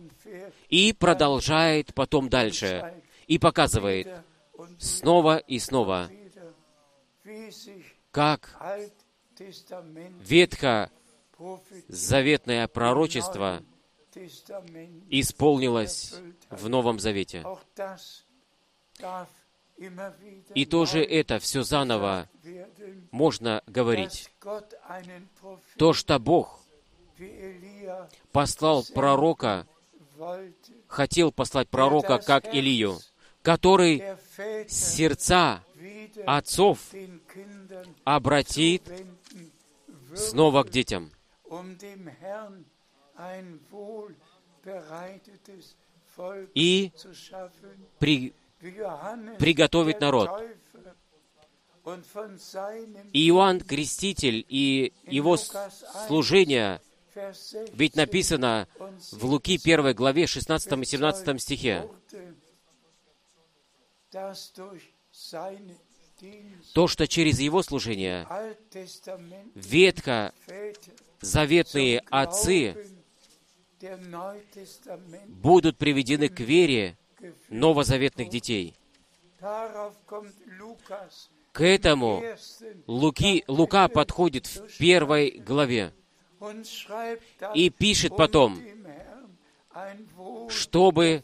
и 0.70 0.94
продолжает 0.94 1.94
потом 1.94 2.30
дальше 2.30 2.94
и 3.28 3.38
показывает 3.38 4.08
снова 4.80 5.38
и 5.38 5.60
снова, 5.60 6.10
как 8.12 8.58
ветхозаветное 10.20 12.68
пророчество 12.68 13.62
исполнилось 15.10 16.16
в 16.50 16.70
Новом 16.70 17.00
Завете. 17.00 17.46
И 20.56 20.66
тоже 20.66 21.04
это 21.04 21.40
все 21.40 21.64
заново 21.64 22.30
можно 23.12 23.64
говорить. 23.68 24.30
То, 25.78 25.94
что 25.94 26.20
Бог 26.20 26.60
послал 28.32 28.84
пророка 28.94 29.68
хотел 30.88 31.32
послать 31.32 31.70
пророка, 31.70 32.18
как 32.20 32.54
Илию, 32.54 33.00
который 33.42 34.04
сердца 34.68 35.64
отцов 36.26 36.80
обратит 38.04 38.84
снова 40.16 40.64
к 40.64 40.70
детям, 40.70 41.12
um 43.20 43.60
и 46.54 46.92
при- 48.00 48.34
приготовить 48.60 50.02
народ. 50.02 50.30
И 53.14 53.30
Иоанн 53.30 53.62
Креститель 53.62 54.46
и 54.48 54.94
его 55.06 55.38
служение, 55.38 56.82
Vers 57.16 57.34
16 57.34 57.74
ведь 57.74 57.96
написано 57.96 58.68
в 58.78 59.26
Луки 59.26 59.58
1 59.58 59.94
главе 59.96 60.28
16 60.28 60.74
и 60.74 60.86
17 60.86 61.42
стихе, 61.42 61.90
то, 66.74 66.88
что 66.88 67.08
через 67.08 67.40
его 67.40 67.64
служение 67.64 68.28
Alttestament 68.30 69.52
ветко 69.56 70.34
Väter 70.48 71.00
заветные 71.22 72.00
отцы 72.10 72.99
будут 75.28 75.78
приведены 75.78 76.30
к 76.30 76.40
вере 76.40 76.98
новозаветных 77.50 78.30
детей. 78.30 78.76
К 81.52 81.62
этому 81.62 82.24
Луки, 82.88 83.44
Лука 83.48 83.88
подходит 83.88 84.48
в 84.48 84.78
первой 84.78 85.32
главе 85.32 85.94
и 87.54 87.70
пишет 87.70 88.16
потом, 88.16 88.62
чтобы 90.50 91.24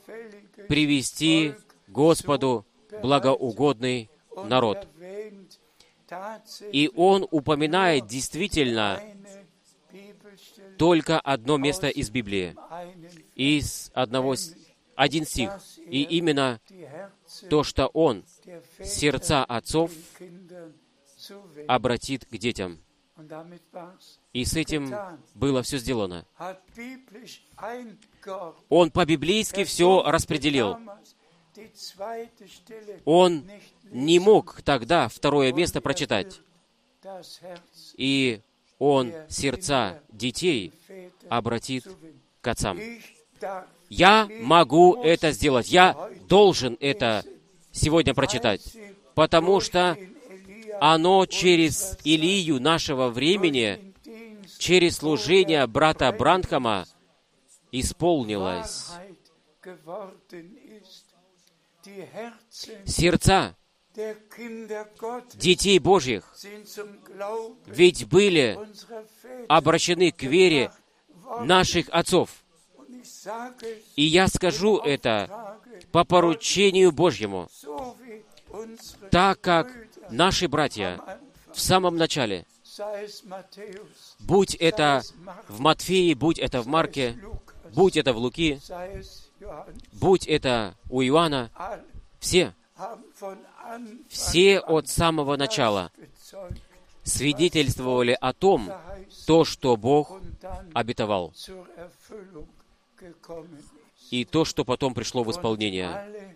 привести 0.67 1.53
Господу 1.87 2.65
благоугодный 3.01 4.09
народ. 4.45 4.87
И 6.71 6.91
он 6.95 7.27
упоминает 7.31 8.07
действительно 8.07 9.01
только 10.77 11.19
одно 11.19 11.57
место 11.57 11.87
из 11.87 12.09
Библии, 12.09 12.55
из 13.35 13.91
одного, 13.93 14.35
один 14.95 15.25
стих. 15.25 15.51
И 15.87 16.03
именно 16.03 16.59
то, 17.49 17.63
что 17.63 17.87
он 17.87 18.23
сердца 18.83 19.43
отцов 19.43 19.91
обратит 21.67 22.25
к 22.25 22.37
детям. 22.37 22.79
И 24.33 24.43
с 24.43 24.55
этим 24.55 24.93
было 25.33 25.61
все 25.63 25.77
сделано. 25.77 26.25
Он 28.69 28.91
по-библейски 28.91 29.63
все 29.63 30.03
распределил. 30.03 30.77
Он 33.05 33.49
не 33.83 34.19
мог 34.19 34.61
тогда 34.63 35.07
второе 35.07 35.53
место 35.53 35.79
прочитать. 35.79 36.41
И 37.95 38.41
он 38.79 39.13
сердца 39.29 40.01
детей 40.09 40.73
Väter 40.87 41.11
обратит 41.29 41.83
zuwendet. 41.83 42.15
к 42.41 42.47
отцам. 42.47 42.79
Я 43.89 44.27
могу 44.41 45.01
это 45.01 45.31
сделать. 45.31 45.69
Я 45.69 46.09
должен 46.27 46.77
это 46.79 47.23
сегодня 47.71 48.13
прочитать. 48.13 48.61
Потому 49.13 49.59
что 49.61 49.97
оно 50.79 51.25
через 51.25 51.97
Илию 52.03 52.61
нашего 52.61 53.09
времени, 53.09 53.93
через 54.57 54.97
служение 54.97 55.65
брата 55.67 56.11
Бранхама 56.11 56.85
исполнилось. 57.71 58.91
Сердца 62.85 63.55
детей 65.35 65.79
Божьих. 65.79 66.35
Ведь 67.65 68.07
были 68.07 68.59
обращены 69.47 70.11
к 70.11 70.23
вере 70.23 70.71
наших 71.41 71.87
отцов. 71.89 72.29
И 73.95 74.03
я 74.03 74.27
скажу 74.27 74.77
это 74.77 75.57
по 75.91 76.03
поручению 76.03 76.91
Божьему, 76.91 77.49
так 79.11 79.41
как 79.41 79.71
наши 80.09 80.47
братья 80.47 80.99
в 81.53 81.59
самом 81.59 81.97
начале, 81.97 82.45
будь 84.19 84.55
это 84.55 85.01
в 85.47 85.59
Матфеии, 85.59 86.13
будь 86.13 86.39
это 86.39 86.61
в 86.61 86.67
Марке, 86.67 87.17
будь 87.73 87.97
это 87.97 88.13
в 88.13 88.17
Луки, 88.17 88.59
будь 89.93 90.27
это 90.27 90.75
у 90.89 91.01
Иоанна, 91.01 91.51
все, 92.19 92.53
все 94.09 94.59
от 94.59 94.87
самого 94.87 95.37
начала 95.37 95.91
свидетельствовали 97.03 98.17
о 98.19 98.33
том, 98.33 98.71
то, 99.25 99.45
что 99.45 99.77
Бог 99.77 100.19
обетовал, 100.73 101.33
и 104.11 104.25
то, 104.25 104.45
что 104.45 104.65
потом 104.65 104.93
пришло 104.93 105.23
в 105.23 105.31
исполнение. 105.31 106.35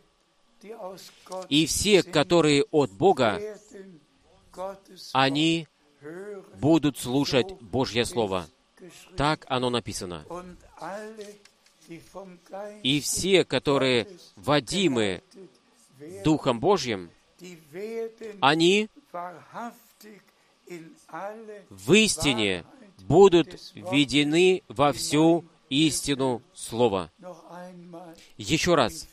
И 1.48 1.66
все, 1.66 2.04
которые 2.04 2.64
от 2.72 2.92
Бога, 2.92 3.42
они 5.14 5.68
будут 6.56 6.98
слушать 6.98 7.54
Божье 7.62 8.06
Слово. 8.06 8.48
Так 9.18 9.46
оно 9.50 9.70
написано. 9.70 10.26
И 12.84 13.02
все, 13.02 13.44
которые 13.44 14.08
водимы 14.36 15.24
Духом 16.24 16.60
Божьим, 16.60 17.10
они 18.42 18.90
в 21.70 21.94
истине 21.94 22.66
будут 23.00 23.60
введены 23.74 24.62
во 24.68 24.94
всю 24.94 25.46
истину 25.70 26.44
Слова. 26.54 27.12
Еще 28.38 28.76
раз, 28.76 29.08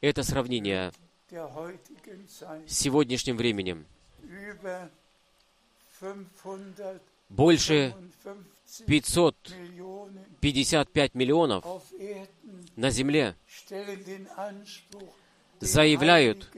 это 0.00 0.22
сравнение 0.22 0.92
с 1.30 2.68
сегодняшним 2.68 3.36
временем. 3.36 3.84
über 4.22 4.88
555 6.00 7.02
Больше 7.28 7.94
555 8.86 11.12
Millionen 11.12 11.14
миллионов 11.14 11.64
на 12.76 12.90
Земле 12.90 13.34
заявляют 15.62 16.50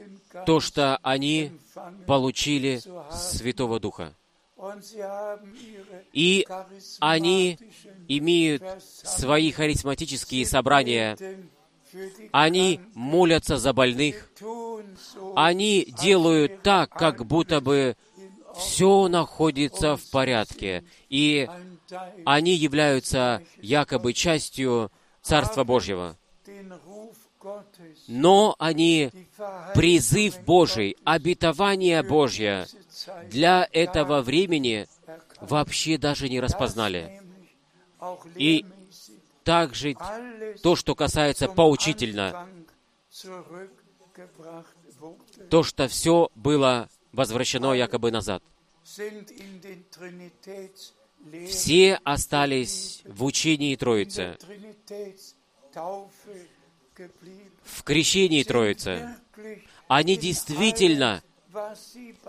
то, 0.45 0.59
что 0.59 0.97
они 1.03 1.51
получили 2.07 2.81
Святого 3.11 3.79
Духа. 3.79 4.13
И 6.11 6.47
они 6.99 7.59
имеют 8.07 8.63
свои 8.81 9.51
харизматические 9.51 10.45
собрания, 10.45 11.17
они 12.31 12.81
молятся 12.93 13.57
за 13.57 13.73
больных, 13.73 14.29
они 15.35 15.93
делают 16.01 16.63
так, 16.63 16.89
как 16.89 17.25
будто 17.25 17.61
бы 17.61 17.95
все 18.57 19.07
находится 19.07 19.97
в 19.97 20.09
порядке, 20.09 20.83
и 21.09 21.47
они 22.25 22.55
являются 22.55 23.41
якобы 23.61 24.13
частью 24.13 24.91
Царства 25.21 25.63
Божьего. 25.63 26.17
Но 28.07 28.55
они 28.59 29.11
призыв 29.73 30.41
Божий, 30.43 30.97
обетование 31.03 32.03
Божье 32.03 32.67
для 33.29 33.67
этого 33.71 34.21
времени 34.21 34.87
вообще 35.41 35.97
даже 35.97 36.29
не 36.29 36.39
распознали. 36.39 37.21
И 38.35 38.65
также 39.43 39.95
то, 40.61 40.75
что 40.75 40.95
касается 40.95 41.47
поучительно, 41.47 42.47
то, 45.49 45.63
что 45.63 45.87
все 45.87 46.29
было 46.35 46.89
возвращено 47.11 47.73
якобы 47.73 48.11
назад. 48.11 48.43
Все 51.47 51.99
остались 52.03 53.01
в 53.05 53.23
учении 53.23 53.75
Троицы, 53.75 54.37
в 57.63 57.83
крещении 57.83 58.43
Троицы. 58.43 59.09
Они 59.87 60.17
действительно 60.17 61.21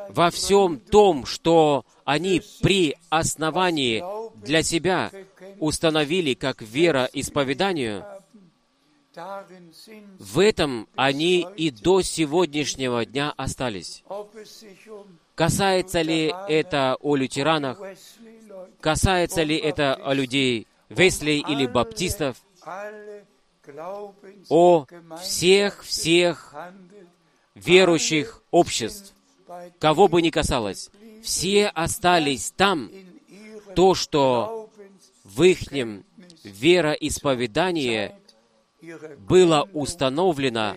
во 0.08 0.30
всем 0.30 0.78
том, 0.78 1.26
что 1.26 1.84
они 2.04 2.42
при 2.62 2.96
основании 3.08 4.02
для 4.44 4.62
себя 4.62 5.10
установили 5.58 6.34
как 6.34 6.62
вера 6.62 7.08
исповеданию, 7.12 8.04
в 10.18 10.38
этом 10.38 10.88
они 10.94 11.46
и 11.56 11.70
до 11.70 12.02
сегодняшнего 12.02 13.04
дня 13.06 13.32
остались. 13.36 14.04
Касается 15.34 16.02
ли 16.02 16.32
это 16.48 16.96
о 17.00 17.16
лютеранах, 17.16 17.80
касается 18.80 19.42
ли 19.42 19.56
это 19.56 19.94
о 19.94 20.12
людей 20.12 20.66
Весли 20.88 21.38
или 21.38 21.66
баптистов, 21.66 22.36
о 24.48 24.86
всех-всех 25.20 26.54
верующих 27.54 28.42
обществ, 28.50 29.14
кого 29.78 30.08
бы 30.08 30.22
ни 30.22 30.30
касалось, 30.30 30.90
все 31.22 31.68
остались 31.68 32.52
там, 32.52 32.90
то, 33.74 33.94
что 33.94 34.70
в 35.24 35.42
ихнем 35.42 36.04
вероисповедании 36.44 38.14
было 39.18 39.68
установлено 39.72 40.76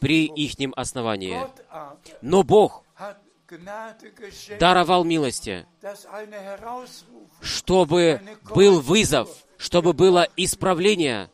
при 0.00 0.26
ихнем 0.26 0.72
основании. 0.76 1.38
Но 2.20 2.42
Бог 2.42 2.84
даровал 4.58 5.04
милости, 5.04 5.66
чтобы 7.40 8.20
был 8.54 8.80
вызов, 8.80 9.28
чтобы 9.60 9.92
было 9.92 10.26
исправление, 10.36 11.28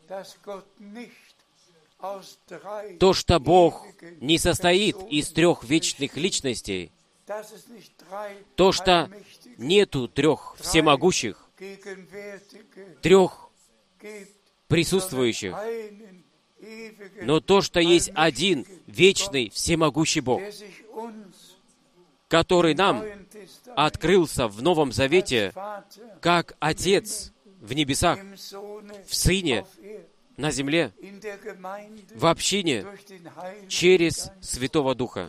то, 2.99 3.13
что 3.13 3.39
Бог 3.39 3.87
не 4.19 4.37
состоит 4.37 4.97
из 5.09 5.29
трех 5.29 5.63
вечных 5.63 6.17
личностей, 6.17 6.91
то, 8.55 8.73
что 8.73 9.09
нету 9.57 10.09
трех 10.09 10.57
всемогущих, 10.59 11.49
трех 13.01 13.49
присутствующих, 14.67 15.55
но 17.21 17.39
то, 17.39 17.61
что 17.61 17.79
есть 17.79 18.11
один 18.13 18.65
вечный 18.87 19.49
всемогущий 19.51 20.19
Бог, 20.19 20.41
который 22.27 22.75
нам 22.75 23.05
открылся 23.73 24.49
в 24.49 24.61
Новом 24.61 24.91
Завете 24.91 25.53
как 26.19 26.57
Отец 26.59 27.31
в 27.59 27.73
небесах, 27.73 28.19
в 28.19 29.15
Сыне, 29.15 29.65
на 30.37 30.51
земле, 30.51 30.93
в 32.15 32.25
общине, 32.25 32.85
через 33.67 34.31
Святого 34.41 34.95
Духа. 34.95 35.27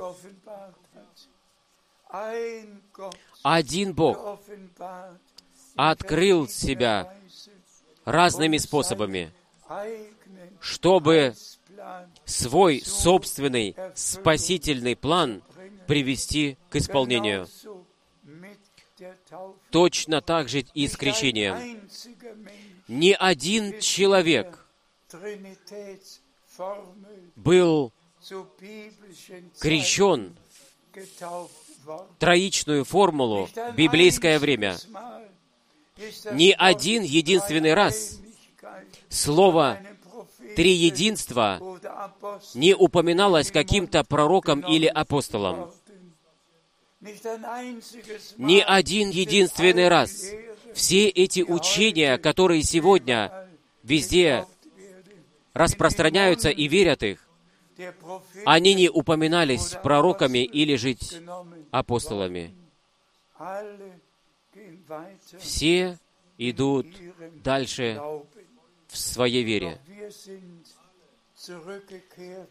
Один 3.43 3.95
Бог 3.95 4.41
открыл 5.77 6.49
себя 6.49 7.15
разными 8.05 8.57
способами, 8.57 9.33
чтобы 10.61 11.35
свой 12.25 12.81
собственный 12.81 13.77
спасительный 13.95 14.97
план 14.97 15.43
привести 15.87 16.57
к 16.71 16.77
исполнению. 16.77 17.47
Точно 19.71 20.21
так 20.21 20.49
же 20.49 20.65
и 20.75 20.89
с 20.89 20.97
крещением. 20.97 21.81
Ни 22.89 23.13
один 23.13 23.81
человек 23.81 24.67
был 27.37 27.93
крещен 29.61 30.37
троичную 32.19 32.85
формулу 32.85 33.49
библейское 33.77 34.39
время. 34.39 34.77
Ни 36.33 36.55
один 36.57 37.03
единственный 37.03 37.75
раз 37.75 38.21
слово 39.09 39.79
«триединство» 40.57 41.61
не 42.55 42.75
упоминалось 42.75 43.51
каким-то 43.51 44.05
пророком 44.05 44.61
или 44.61 44.87
апостолом. 44.87 45.71
Ни 47.01 48.61
один 48.61 49.11
единственный 49.11 49.89
раз 49.89 50.33
все 50.75 51.09
эти 51.09 51.43
учения, 51.43 52.19
которые 52.19 52.63
сегодня 52.63 53.49
везде 53.85 54.47
распространяются 55.55 56.51
и 56.51 56.67
верят 56.67 57.03
их, 57.05 57.29
они 58.45 58.75
не 58.75 58.89
упоминались 58.89 59.77
пророками 59.83 60.45
или 60.45 60.75
жить 60.75 61.17
апостолами. 61.71 62.55
Все 65.39 65.99
идут 66.37 66.89
дальше 67.45 68.01
в 68.89 68.99
своей 68.99 69.45
вере. 69.45 69.81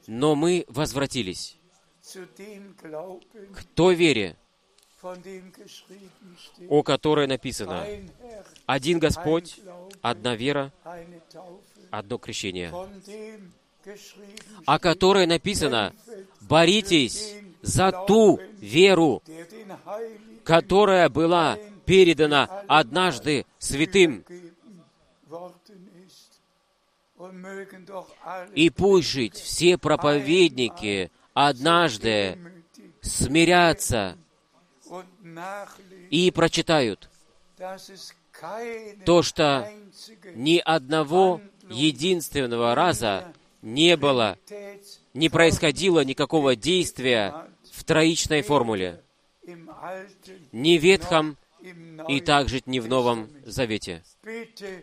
Но 0.07 0.35
мы 0.35 0.63
возвратились 0.69 1.57
к 3.53 3.64
той 3.76 3.95
вере, 3.95 4.36
о 6.70 6.84
которой 6.84 7.28
написано 7.28 7.86
«Один 8.66 8.99
Господь, 8.99 9.60
одна 10.01 10.36
вера, 10.36 10.72
одно 11.91 12.18
крещение», 12.18 12.74
о 14.66 14.80
которой 14.80 15.28
написано 15.28 15.93
«Боритесь 16.41 17.36
за 17.62 17.91
ту 18.08 18.39
веру, 18.60 19.22
которая 20.43 21.10
была 21.10 21.58
передана 21.86 22.45
однажды 22.68 23.45
святым, 23.60 24.24
и 28.53 28.70
пусть 28.70 29.10
жить 29.10 29.36
все 29.36 29.78
проповедники 29.78 31.12
однажды 31.38 32.39
смирятся 33.01 34.17
и 36.09 36.31
прочитают 36.31 37.09
то, 39.05 39.21
что 39.21 39.69
ни 40.33 40.57
одного 40.57 41.41
единственного 41.69 42.73
раза 42.73 43.31
не 43.61 43.97
было, 43.97 44.39
не 45.13 45.29
происходило 45.29 46.03
никакого 46.03 46.55
действия 46.55 47.47
в 47.71 47.83
троичной 47.83 48.41
формуле. 48.41 49.03
Ни 50.51 50.79
в 50.79 50.81
Ветхом 50.81 51.38
и 52.07 52.19
также 52.19 52.63
не 52.65 52.79
в 52.79 52.88
Новом 52.88 53.29
Завете. 53.45 54.03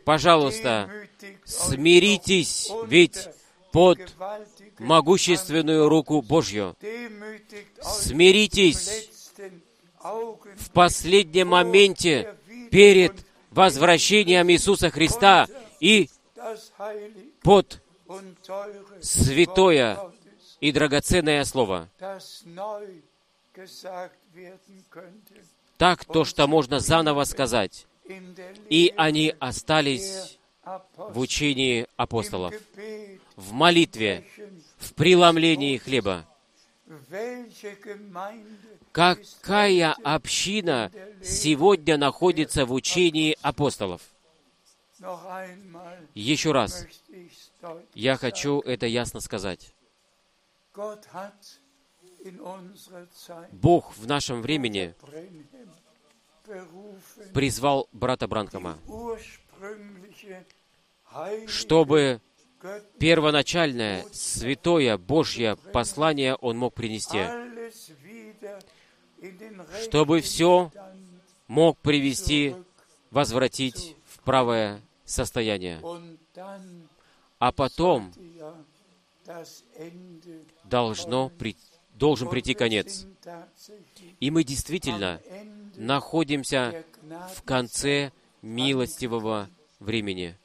Пожалуйста, 0.05 0.88
смиритесь, 1.44 2.70
ведь 2.86 3.28
под 3.75 3.99
могущественную 4.79 5.89
руку 5.89 6.22
Божью. 6.22 6.77
Смиритесь 7.83 9.11
в 10.01 10.70
последнем 10.72 11.49
моменте 11.49 12.37
перед 12.70 13.27
возвращением 13.51 14.49
Иисуса 14.51 14.91
Христа 14.91 15.49
и 15.81 16.09
под 17.43 17.83
святое 19.01 19.99
и 20.61 20.70
драгоценное 20.70 21.43
Слово. 21.45 21.89
Так 25.79 26.05
то, 26.05 26.25
что 26.25 26.47
можно 26.47 26.79
заново 26.79 27.25
сказать. 27.25 27.89
И 28.70 28.95
они 28.97 29.35
остались 29.41 30.39
в 30.97 31.18
учении 31.18 31.87
апостолов, 31.97 32.55
в 33.37 33.53
молитве, 33.53 34.24
в 34.78 34.95
преломлении 34.95 35.76
хлеба. 35.78 36.26
Какая 38.93 39.93
община 40.05 40.93
сегодня 41.22 41.97
находится 41.97 42.66
в 42.66 42.72
учении 42.72 43.37
апостолов? 43.43 44.03
Еще 46.14 46.53
раз, 46.53 46.87
я 47.95 48.16
хочу 48.16 48.61
это 48.61 48.87
ясно 48.87 49.20
сказать. 49.20 49.74
Бог 53.53 53.97
в 53.97 54.07
нашем 54.07 54.43
времени 54.43 54.95
призвал 57.32 57.89
брата 57.93 58.28
Бранхама, 58.28 58.78
чтобы 61.47 62.20
первоначальное 62.98 64.04
святое 64.12 64.96
Божье 64.96 65.56
послание 65.72 66.34
он 66.36 66.58
мог 66.58 66.74
принести, 66.74 67.20
чтобы 69.82 70.20
все 70.20 70.70
мог 71.48 71.78
привести, 71.78 72.56
возвратить 73.10 73.96
в 74.06 74.20
правое 74.20 74.80
состояние. 75.04 75.80
А 77.38 77.52
потом 77.52 78.12
должно 80.64 81.28
при, 81.28 81.56
должен 81.94 82.28
прийти 82.28 82.54
конец. 82.54 83.06
И 84.20 84.30
мы 84.30 84.44
действительно 84.44 85.20
находимся 85.76 86.84
в 87.34 87.42
конце 87.42 88.12
милостивого 88.42 89.48
времени. 89.80 90.36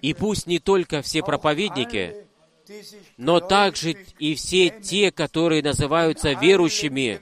И 0.00 0.14
пусть 0.14 0.46
не 0.46 0.58
только 0.58 1.02
все 1.02 1.22
проповедники, 1.22 2.26
но 3.16 3.40
также 3.40 3.96
и 4.18 4.34
все 4.34 4.70
те, 4.70 5.10
которые 5.10 5.62
называются 5.62 6.32
верующими 6.32 7.20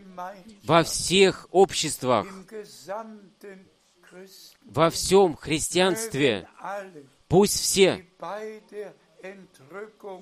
во 0.65 0.83
всех 0.83 1.49
обществах, 1.51 2.27
во 4.65 4.91
всем 4.91 5.37
христианстве. 5.37 6.49
Пусть 7.29 7.61
все, 7.61 8.05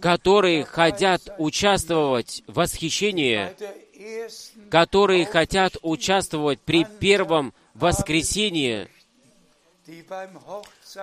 которые 0.01 0.65
хотят 0.65 1.23
участвовать 1.39 2.43
в 2.47 2.55
восхищении, 2.55 3.51
которые 4.71 5.27
хотят 5.27 5.77
участвовать 5.83 6.61
при 6.61 6.85
первом 6.85 7.55
воскресении, 7.75 8.89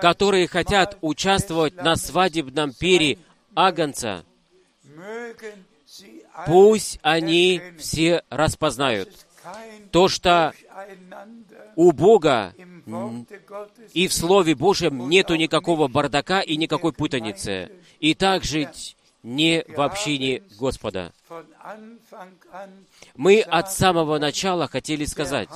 которые 0.00 0.48
хотят 0.48 0.98
участвовать 1.00 1.76
на 1.76 1.96
свадебном 1.96 2.72
пире 2.72 3.18
alle 3.54 4.24
пусть 6.46 6.98
они 7.02 7.62
все 7.78 8.22
распознают 8.30 9.10
то, 9.90 10.08
что 10.08 10.52
у 11.76 11.92
Бога 11.92 12.54
и 13.92 14.08
в 14.08 14.14
Слове 14.14 14.54
Божьем 14.54 15.08
нету 15.08 15.34
никакого 15.34 15.88
бардака 15.88 16.40
и 16.40 16.56
никакой 16.56 16.92
путаницы. 16.92 17.70
И 18.00 18.14
так 18.14 18.44
жить 18.44 18.96
не 19.22 19.64
в 19.68 19.80
общине 19.80 20.42
Господа. 20.58 21.12
Мы 23.16 23.40
от 23.40 23.72
самого 23.72 24.18
начала 24.18 24.68
хотели 24.68 25.04
сказать 25.04 25.48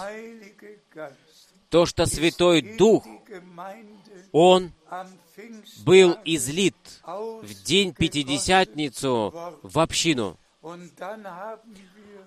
то, 1.68 1.86
что 1.86 2.06
Святой 2.06 2.62
Дух, 2.62 3.04
Он 4.32 4.72
был 5.84 6.16
излит 6.24 6.76
в 7.04 7.62
день 7.64 7.94
Пятидесятницу 7.94 9.32
в 9.62 9.78
общину. 9.78 10.38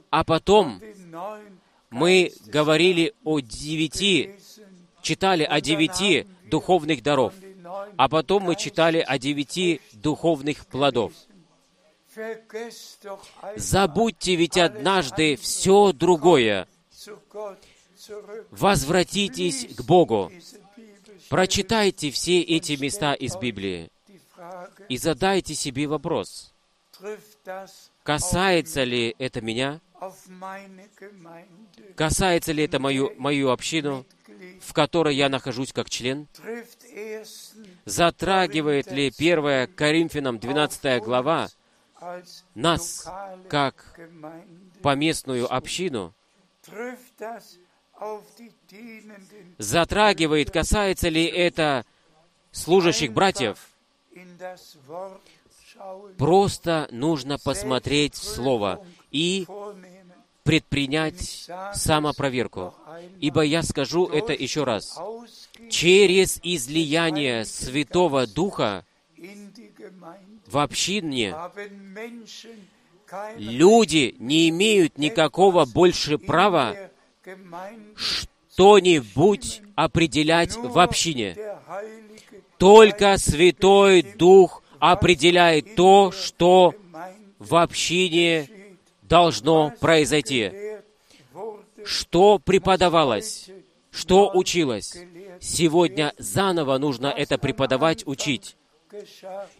А 0.09 0.23
потом 0.23 0.81
мы 1.89 2.33
говорили 2.47 3.13
о 3.23 3.39
девяти, 3.39 4.35
читали 5.01 5.43
о 5.43 5.61
девяти 5.61 6.27
духовных 6.49 7.03
даров. 7.03 7.33
А 7.97 8.09
потом 8.09 8.43
мы 8.43 8.55
читали 8.55 8.99
о 8.99 9.17
девяти 9.17 9.81
духовных 9.93 10.65
плодов. 10.67 11.13
Забудьте 13.55 14.35
ведь 14.35 14.57
однажды 14.57 15.35
все 15.35 15.91
другое. 15.91 16.67
Возвратитесь 18.51 19.75
к 19.75 19.81
Богу. 19.83 20.31
Прочитайте 21.33 22.11
все 22.11 22.41
эти 22.41 22.73
места 22.73 23.15
из 23.15 23.35
Библии 23.37 23.89
и 24.87 24.97
задайте 24.97 25.55
себе 25.55 25.87
вопрос, 25.87 26.53
касается 28.03 28.83
ли 28.83 29.15
это 29.17 29.41
меня, 29.41 29.81
касается 31.95 32.51
ли 32.51 32.63
это 32.63 32.79
мою, 32.79 33.13
мою 33.17 33.49
общину, 33.49 34.05
в 34.61 34.73
которой 34.73 35.15
я 35.15 35.27
нахожусь 35.27 35.73
как 35.73 35.89
член, 35.89 36.27
затрагивает 37.85 38.91
ли 38.91 39.07
1 39.07 39.73
Коринфянам 39.73 40.37
12 40.37 41.01
глава 41.01 41.49
нас, 42.53 43.09
как 43.49 43.99
поместную 44.83 45.51
общину, 45.51 46.13
Затрагивает, 49.57 50.51
касается 50.51 51.09
ли 51.09 51.25
это 51.25 51.85
служащих 52.51 53.13
братьев, 53.13 53.57
просто 56.17 56.87
нужно 56.91 57.37
посмотреть 57.37 58.15
в 58.15 58.23
Слово 58.23 58.85
и 59.11 59.47
предпринять 60.43 61.49
самопроверку. 61.73 62.73
Ибо 63.19 63.41
я 63.41 63.63
скажу 63.63 64.07
это 64.07 64.33
еще 64.33 64.63
раз. 64.63 64.99
Через 65.69 66.39
излияние 66.43 67.45
Святого 67.45 68.27
Духа 68.27 68.85
в 70.47 70.57
общине 70.57 71.35
люди 73.37 74.15
не 74.19 74.49
имеют 74.49 74.97
никакого 74.97 75.65
больше 75.65 76.17
права 76.17 76.75
что-нибудь 77.95 79.61
определять 79.75 80.55
в 80.55 80.77
общине. 80.79 81.37
Только 82.57 83.17
Святой 83.17 84.01
Дух 84.01 84.61
определяет 84.79 85.75
то, 85.75 86.11
что 86.11 86.75
в 87.39 87.55
общине 87.55 88.49
должно 89.01 89.71
произойти. 89.79 90.51
Что 91.85 92.39
преподавалось, 92.39 93.49
что 93.91 94.31
училось. 94.33 94.97
Сегодня 95.39 96.13
заново 96.17 96.77
нужно 96.77 97.07
это 97.07 97.37
преподавать, 97.37 98.07
учить. 98.07 98.55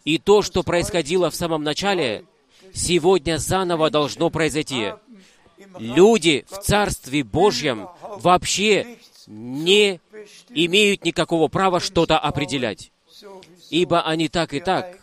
И 0.06 0.18
то, 0.18 0.42
что 0.42 0.64
происходило 0.64 1.30
в 1.30 1.36
самом 1.36 1.64
начале, 1.64 2.26
сегодня 2.74 3.38
заново 3.38 3.90
должно 3.90 4.30
произойти. 4.30 4.94
Люди 5.80 6.46
в 6.50 6.58
Царстве 6.60 7.24
Божьем 7.24 7.88
вообще 8.02 8.98
не 9.28 10.00
имеют 10.50 11.06
никакого 11.06 11.48
права 11.48 11.80
что-то 11.80 12.20
определять, 12.20 12.92
ибо 13.70 14.02
они 14.02 14.28
так 14.28 14.54
и 14.54 14.60
так 14.60 14.98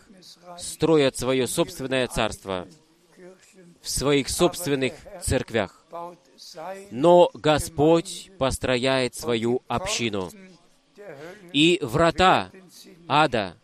строят 0.57 1.17
свое 1.17 1.47
собственное 1.47 2.07
царство 2.07 2.67
в 3.81 3.89
своих 3.89 4.29
собственных 4.29 4.93
церквях. 5.23 5.85
Но 6.91 7.29
Господь 7.33 8.31
построяет 8.37 9.15
свою 9.15 9.63
общину, 9.67 10.31
и 11.53 11.79
врата 11.81 12.51
ада 13.07 13.57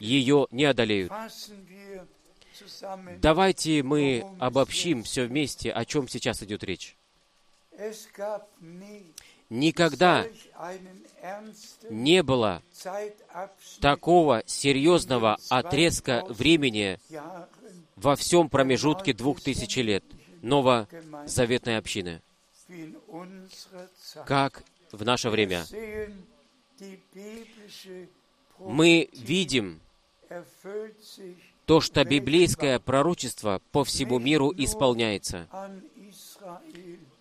ее 0.00 0.46
не 0.50 0.64
одолеют. 0.64 1.12
Давайте 3.20 3.82
мы 3.82 4.24
обобщим 4.38 5.02
все 5.02 5.26
вместе, 5.26 5.70
о 5.70 5.84
чем 5.84 6.08
сейчас 6.08 6.42
идет 6.42 6.64
речь. 6.64 6.96
Никогда 9.50 10.26
не 11.88 12.22
было 12.22 12.62
такого 13.80 14.42
серьезного 14.46 15.38
отрезка 15.48 16.24
времени 16.28 16.98
во 17.96 18.14
всем 18.16 18.50
промежутке 18.50 19.12
двух 19.14 19.40
тысячи 19.40 19.78
лет 19.78 20.04
новозаветной 20.42 21.78
общины, 21.78 22.20
как 24.26 24.62
в 24.92 25.04
наше 25.04 25.30
время. 25.30 25.64
Мы 28.58 29.08
видим 29.12 29.80
то, 31.68 31.82
что 31.82 32.02
библейское 32.02 32.78
пророчество 32.78 33.60
по 33.72 33.84
всему 33.84 34.18
миру 34.18 34.50
исполняется. 34.56 35.46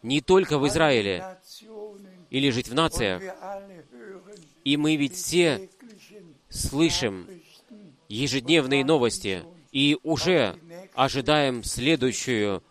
Не 0.01 0.21
только 0.21 0.57
в 0.57 0.65
Израиле 0.69 1.37
или 2.29 2.49
жить 2.49 2.69
в 2.69 2.73
нациях. 2.73 3.21
И 4.63 4.77
мы 4.77 4.95
ведь 4.95 5.15
все 5.15 5.69
слышим 6.47 7.27
ежедневные 8.07 8.85
новости 8.85 9.43
и 9.73 9.97
уже 10.03 10.57
ожидаем 10.93 11.65
следующую 11.65 12.63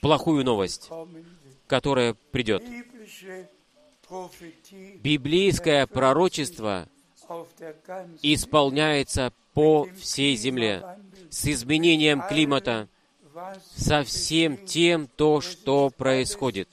плохую 0.00 0.42
новость, 0.42 0.88
которая 1.66 2.14
придет. 2.32 2.62
Библейское 5.02 5.86
пророчество 5.86 6.88
исполняется 8.22 9.34
по 9.56 9.88
всей 9.98 10.36
земле 10.36 10.84
с 11.30 11.46
изменением 11.46 12.20
климата, 12.28 12.88
со 13.74 14.02
всем 14.02 14.58
тем, 14.66 15.06
то, 15.06 15.40
что 15.40 15.88
происходит. 15.88 16.68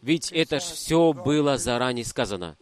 Ведь 0.00 0.30
это 0.30 0.60
ж 0.60 0.62
все 0.62 1.12
было 1.12 1.58
заранее 1.58 2.04
сказано. 2.04 2.56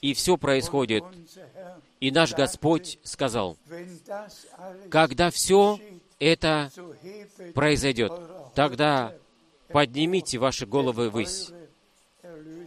И 0.00 0.14
все 0.14 0.38
происходит. 0.38 1.04
И 2.00 2.10
наш 2.10 2.32
Господь 2.32 2.98
сказал, 3.02 3.58
когда 4.90 5.30
все 5.30 5.78
это 6.18 6.70
произойдет, 7.54 8.12
тогда 8.54 9.14
поднимите 9.68 10.38
ваши 10.38 10.64
головы 10.64 11.10
ввысь, 11.10 11.50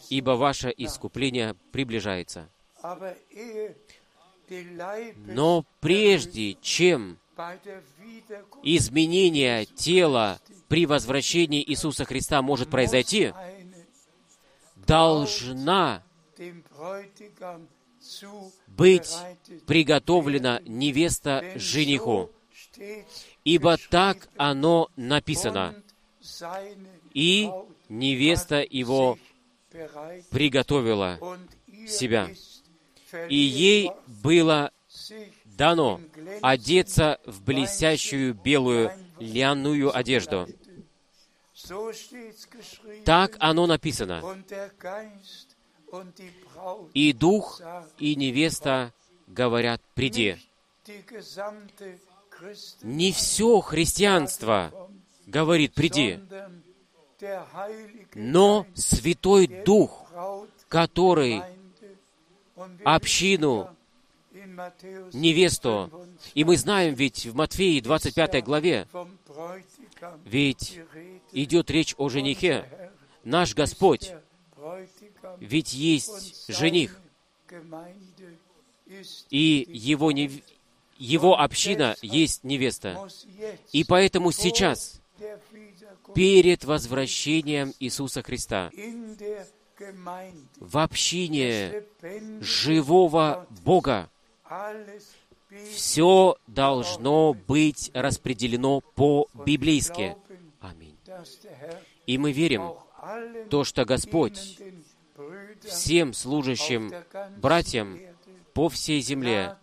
ибо 0.09 0.31
ваше 0.31 0.71
искупление 0.77 1.55
приближается. 1.71 2.47
Но 5.15 5.65
прежде 5.79 6.55
чем 6.61 7.17
изменение 8.63 9.65
тела 9.65 10.39
при 10.67 10.85
возвращении 10.85 11.63
Иисуса 11.63 12.05
Христа 12.05 12.41
может 12.41 12.69
произойти, 12.69 13.33
должна 14.75 16.03
быть 18.67 19.15
приготовлена 19.65 20.61
невеста 20.65 21.43
жениху, 21.55 22.31
ибо 23.43 23.77
так 23.89 24.29
оно 24.37 24.89
написано. 24.95 25.75
И 27.13 27.49
невеста 27.89 28.65
его 28.67 29.17
приготовила, 30.29 31.19
себя. 31.87 32.29
и 33.29 33.35
ей 33.35 33.91
было 34.25 34.71
дано 35.45 36.01
одеться 36.41 37.19
в 37.25 37.43
блестящую 37.43 38.33
белую 38.33 38.91
льняную 39.19 39.95
одежду. 39.95 40.47
Так 43.05 43.37
оно 43.39 43.67
написано. 43.67 44.23
И 46.93 47.13
дух, 47.13 47.61
и 47.99 48.15
невеста 48.15 48.91
говорят, 49.27 49.81
приди. 49.93 50.37
Не 52.81 53.11
все 53.11 53.61
христианство 53.61 54.89
говорит, 55.25 55.73
приди, 55.73 56.19
но 58.13 58.67
Святой 58.73 59.47
Дух, 59.47 60.05
который 60.67 61.41
общину, 62.83 63.75
невесту, 65.13 65.91
и 66.33 66.43
мы 66.43 66.57
знаем 66.57 66.93
ведь 66.93 67.25
в 67.25 67.35
Матфеи 67.35 67.79
25 67.79 68.43
главе, 68.43 68.87
ведь 70.25 70.79
идет 71.31 71.71
речь 71.71 71.95
о 71.97 72.09
женихе. 72.09 72.91
Наш 73.23 73.55
Господь, 73.55 74.11
ведь 75.39 75.73
есть 75.73 76.51
жених, 76.53 76.99
и 79.29 79.65
его, 79.67 80.11
нев- 80.11 80.43
его 80.97 81.39
община 81.39 81.95
есть 82.01 82.43
невеста. 82.43 83.07
И 83.71 83.83
поэтому 83.83 84.31
сейчас, 84.31 85.01
перед 86.13 86.63
возвращением 86.65 87.73
Иисуса 87.79 88.21
Христа, 88.21 88.69
в 90.59 90.77
общине 90.77 91.83
живого 92.41 93.47
Бога, 93.63 94.09
все 95.71 96.37
должно 96.47 97.33
быть 97.33 97.91
распределено 97.93 98.81
по-библейски. 98.81 100.15
Аминь. 100.59 100.97
И 102.05 102.17
мы 102.17 102.31
верим, 102.31 102.73
то, 103.49 103.63
что 103.63 103.85
Господь 103.85 104.59
всем 105.63 106.13
служащим 106.13 106.91
братьям 107.37 107.99
по 108.53 108.69
всей 108.69 109.01
земле 109.01 109.57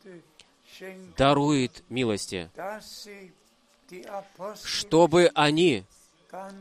дарует 1.17 1.83
милости, 1.89 2.51
чтобы 4.63 5.31
они 5.35 5.85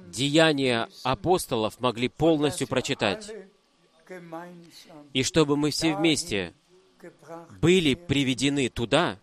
деяния 0.08 0.90
апостолов 1.04 1.80
могли 1.80 2.10
полностью 2.10 2.68
прочитать, 2.68 3.32
и 5.14 5.24
чтобы 5.24 5.56
мы 5.56 5.72
все 5.72 5.96
вместе 5.96 6.54
были 7.62 7.95
приведены 7.95 8.70
туда, 8.70 9.18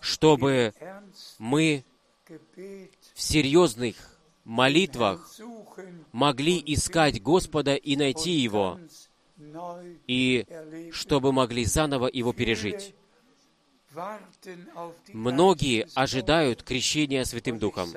чтобы 0.00 0.72
мы 1.38 1.84
в 3.14 3.22
серьезных 3.22 3.96
молитвах 4.44 5.28
могли 6.12 6.62
искать 6.66 7.22
Господа 7.22 7.74
и 7.74 7.96
найти 7.96 8.32
Его, 8.32 8.78
и 10.06 10.46
чтобы 10.92 11.32
могли 11.32 11.64
заново 11.64 12.08
Его 12.12 12.32
пережить. 12.32 12.94
Многие 15.12 15.88
ожидают 15.94 16.62
крещения 16.62 17.24
Святым 17.24 17.58
Духом. 17.58 17.90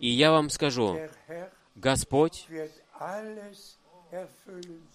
И 0.00 0.08
я 0.08 0.30
вам 0.30 0.48
скажу, 0.48 0.98
Господь 1.74 2.48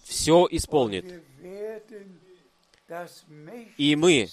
все 0.02 0.48
исполнит. 0.50 1.22
И 3.76 3.96
мы 3.96 4.28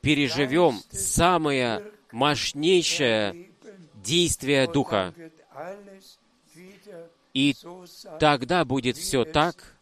переживем 0.00 0.80
самое 0.90 1.92
мощнейшее 2.10 3.50
действие 3.94 4.66
Духа. 4.70 5.14
И 7.34 7.54
тогда 8.18 8.64
будет 8.64 8.96
все 8.96 9.24
так, 9.24 9.76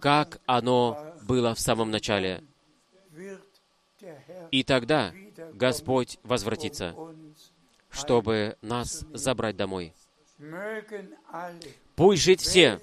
как 0.00 0.40
оно 0.46 1.14
было 1.22 1.54
в 1.54 1.60
самом 1.60 1.90
начале. 1.90 2.42
И 4.50 4.62
тогда 4.62 5.12
Господь 5.54 6.18
возвратится, 6.22 6.94
чтобы 7.90 8.56
нас 8.62 9.04
забрать 9.12 9.56
домой. 9.56 9.92
Пусть 11.98 12.22
жить 12.22 12.40
все 12.40 12.80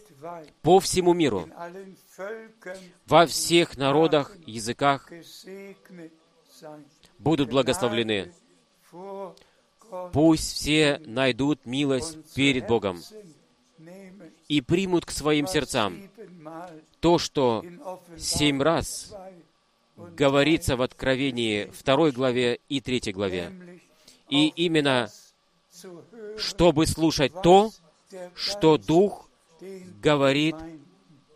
по 0.61 0.81
всему 0.81 1.13
миру, 1.13 1.49
во 3.07 3.25
всех 3.25 3.77
народах, 3.77 4.35
языках 4.45 5.09
будут 7.17 7.49
благословлены. 7.49 8.33
Пусть 10.11 10.57
все 10.57 11.01
найдут 11.05 11.65
милость 11.65 12.33
перед 12.33 12.67
Богом 12.67 13.01
и 14.49 14.59
примут 14.59 15.05
к 15.05 15.11
своим 15.11 15.47
сердцам 15.47 16.09
то, 16.99 17.17
что 17.17 17.63
семь 18.17 18.61
раз 18.61 19.13
2 19.95 20.07
und 20.07 20.15
говорится 20.15 20.75
в 20.75 20.81
Откровении 20.81 21.71
2 21.85 22.11
главе 22.11 22.59
и 22.67 22.81
3 22.81 23.13
главе. 23.13 23.79
И 24.27 24.47
именно, 24.47 25.09
чтобы 26.37 26.85
слушать 26.85 27.31
то, 27.41 27.71
что 28.35 28.77
Дух 28.77 29.29
говорит 30.01 30.55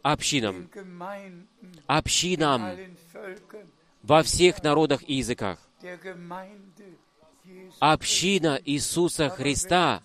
общинам, 0.02 0.70
общинам 1.88 2.72
во 4.04 4.24
всех 4.24 4.64
народах 4.64 5.02
и 5.08 5.16
языках. 5.16 5.60
Община 7.80 8.60
Иисуса 8.66 9.30
Христа, 9.30 10.04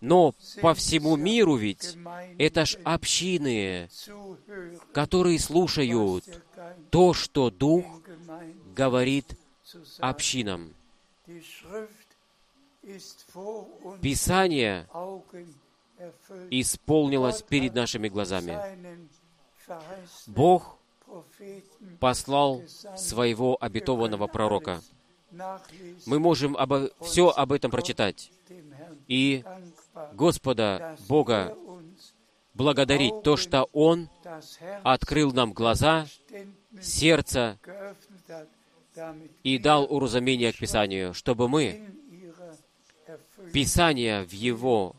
но 0.00 0.34
по 0.60 0.74
всему 0.74 1.16
миру 1.16 1.56
ведь 1.56 1.96
это 2.38 2.64
ж 2.64 2.78
общины, 2.84 3.88
которые 4.92 5.38
слушают 5.38 6.24
то, 6.90 7.12
что 7.12 7.50
Дух 7.50 7.84
говорит 8.74 9.26
общинам. 9.98 10.74
Писание. 14.00 14.86
Исполнилось 16.50 17.42
перед 17.42 17.74
нашими 17.74 18.08
глазами. 18.08 18.58
Бог 20.26 20.78
послал 22.00 22.62
своего 22.96 23.56
обетованного 23.60 24.26
пророка. 24.26 24.80
Мы 26.06 26.18
можем 26.18 26.56
обо, 26.56 26.90
все 27.00 27.28
об 27.28 27.52
этом 27.52 27.70
прочитать. 27.70 28.30
И 29.06 29.44
Господа 30.12 30.96
Бога 31.08 31.56
благодарить 32.54 33.22
то, 33.22 33.36
что 33.36 33.68
Он 33.72 34.08
открыл 34.82 35.32
нам 35.32 35.52
глаза, 35.52 36.06
сердце 36.80 37.58
и 39.42 39.58
дал 39.58 39.84
уразумение 39.84 40.52
к 40.52 40.58
Писанию, 40.58 41.14
чтобы 41.14 41.48
мы 41.48 41.94
Писание 43.52 44.24
в 44.24 44.32
Его 44.32 44.96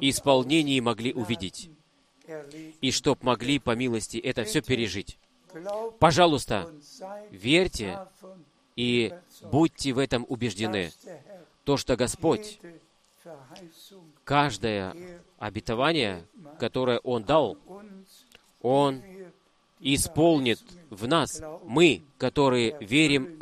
исполнении 0.00 0.80
могли 0.80 1.12
увидеть, 1.12 1.70
и 2.80 2.90
чтоб 2.90 3.22
могли 3.22 3.58
по 3.58 3.74
милости 3.74 4.18
это 4.18 4.44
все 4.44 4.62
пережить. 4.62 5.18
Пожалуйста, 5.98 6.72
верьте 7.30 7.98
и 8.76 9.12
будьте 9.42 9.92
в 9.92 9.98
этом 9.98 10.24
убеждены, 10.28 10.92
то, 11.64 11.76
что 11.76 11.96
Господь 11.96 12.58
каждое 14.24 15.20
обетование, 15.38 16.26
которое 16.58 16.98
Он 17.00 17.22
дал, 17.22 17.58
Он 18.62 19.02
исполнит 19.80 20.60
в 20.90 21.06
нас, 21.06 21.42
мы, 21.64 22.02
которые 22.18 22.76
верим 22.80 23.36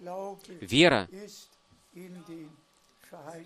Glaube 0.00 0.38
Вера 0.60 1.08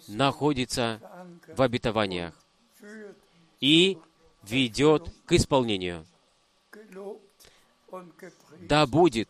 находится 0.08 1.00
в 1.48 1.62
обетованиях 1.62 2.34
и 3.60 3.98
ведет 4.42 5.10
к 5.26 5.32
исполнению. 5.32 6.06
Да 8.60 8.86
будет 8.86 9.28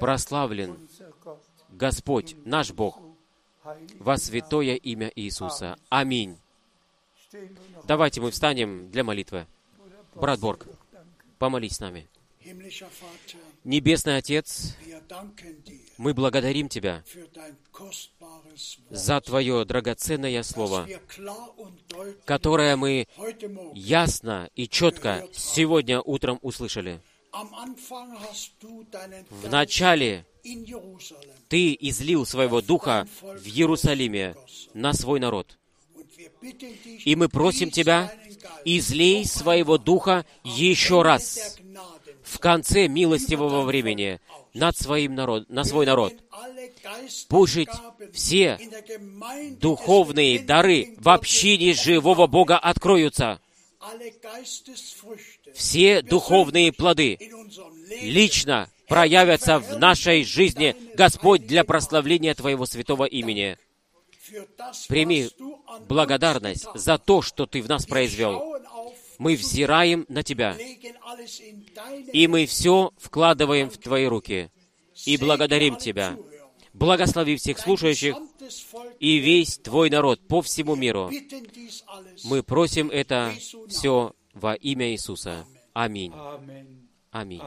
прославлен 0.00 0.88
Господь, 1.70 2.36
наш 2.44 2.72
Бог, 2.72 3.00
во 3.98 4.16
святое 4.18 4.74
имя 4.74 5.10
Иисуса. 5.14 5.78
Аминь. 5.88 6.38
Давайте 7.84 8.20
мы 8.20 8.30
встанем 8.30 8.90
для 8.90 9.04
молитвы. 9.04 9.46
Брат 10.14 10.40
Борг, 10.40 10.66
помолись 11.38 11.76
с 11.76 11.80
нами. 11.80 12.08
Небесный 13.64 14.16
Отец, 14.16 14.76
мы 15.98 16.14
благодарим 16.14 16.68
Тебя 16.68 17.04
за 18.90 19.20
Твое 19.20 19.64
драгоценное 19.64 20.42
Слово, 20.42 20.88
которое 22.24 22.76
мы 22.76 23.06
ясно 23.74 24.50
и 24.54 24.68
четко 24.68 25.26
сегодня 25.32 26.00
утром 26.00 26.38
услышали. 26.42 27.00
am 27.32 27.48
Anfang 27.54 28.14
hast 28.20 28.52
du 28.60 28.84
deinen 28.90 29.24
В 29.30 29.44
Geist 29.44 29.50
начале 29.50 30.26
in 30.44 30.64
Jerusalem 30.64 31.32
Ты 31.48 31.76
излил 31.80 32.26
своего 32.26 32.60
Духа 32.60 33.06
в 33.22 33.46
Иерусалиме 33.46 34.34
на 34.74 34.92
свой 34.92 35.18
народ. 35.18 35.58
И 37.04 37.16
мы 37.16 37.28
просим 37.28 37.70
Тебя, 37.70 38.14
излей 38.64 39.24
своего 39.24 39.78
Духа 39.78 40.26
еще 40.44 41.02
раз 41.02 41.58
в 42.22 42.38
конце 42.38 42.88
милостивого 42.88 43.62
времени 43.62 44.20
над 44.54 44.76
своим 44.76 45.14
народ, 45.14 45.48
на 45.48 45.64
свой 45.64 45.86
народ. 45.86 46.12
Пусть 47.28 47.68
все 48.12 48.58
духовные 49.60 50.40
дары 50.40 50.94
в 50.98 51.08
общине 51.08 51.74
живого 51.74 52.26
Бога 52.26 52.58
откроются. 52.58 53.40
Все 55.54 56.02
духовные 56.02 56.72
плоды 56.72 57.18
лично 58.02 58.68
проявятся 58.88 59.58
в 59.58 59.78
нашей 59.78 60.24
жизни, 60.24 60.76
Господь, 60.94 61.46
для 61.46 61.64
прославления 61.64 62.34
Твоего 62.34 62.66
святого 62.66 63.04
имени. 63.04 63.58
Прими 64.88 65.30
благодарность 65.88 66.66
за 66.74 66.98
то, 66.98 67.22
что 67.22 67.46
Ты 67.46 67.62
в 67.62 67.68
нас 67.68 67.86
произвел. 67.86 68.61
Мы 69.18 69.36
взираем 69.36 70.04
на 70.08 70.22
Тебя, 70.22 70.56
и 72.12 72.26
мы 72.26 72.46
все 72.46 72.92
вкладываем 72.98 73.70
в 73.70 73.78
Твои 73.78 74.06
руки, 74.06 74.50
и 75.04 75.16
благодарим 75.16 75.76
Тебя. 75.76 76.16
Благослови 76.72 77.36
всех 77.36 77.58
слушающих 77.58 78.16
и 78.98 79.18
весь 79.18 79.58
Твой 79.58 79.90
народ 79.90 80.26
по 80.26 80.40
всему 80.40 80.74
миру. 80.74 81.10
Мы 82.24 82.42
просим 82.42 82.90
это 82.90 83.32
все 83.68 84.12
во 84.32 84.54
имя 84.54 84.90
Иисуса. 84.92 85.44
Аминь. 85.74 86.12
Аминь. 87.10 87.42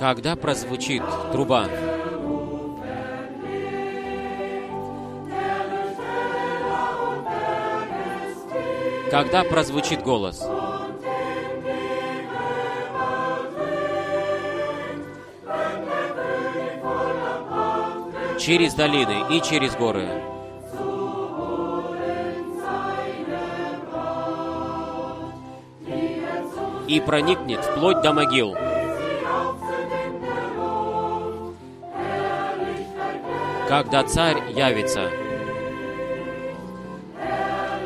Когда 0.00 0.34
прозвучит 0.34 1.02
труба, 1.30 1.66
когда 9.10 9.44
прозвучит 9.44 10.02
голос, 10.02 10.38
через 18.40 18.72
долины 18.72 19.26
и 19.28 19.42
через 19.42 19.76
горы, 19.76 20.08
и 26.88 27.00
проникнет 27.00 27.62
вплоть 27.62 28.00
до 28.00 28.14
могил. 28.14 28.69
Когда 33.70 34.02
царь 34.02 34.50
явится, 34.50 35.10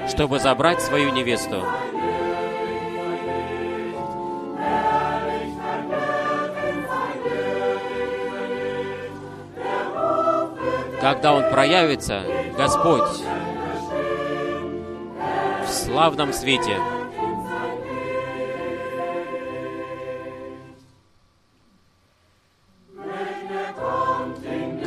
чтобы 0.08 0.38
забрать 0.38 0.80
свою 0.80 1.10
невесту. 1.10 1.62
Когда 11.02 11.34
Он 11.34 11.50
проявится, 11.50 12.22
Господь, 12.56 13.20
в 15.66 15.70
славном 15.70 16.32
свете, 16.32 16.78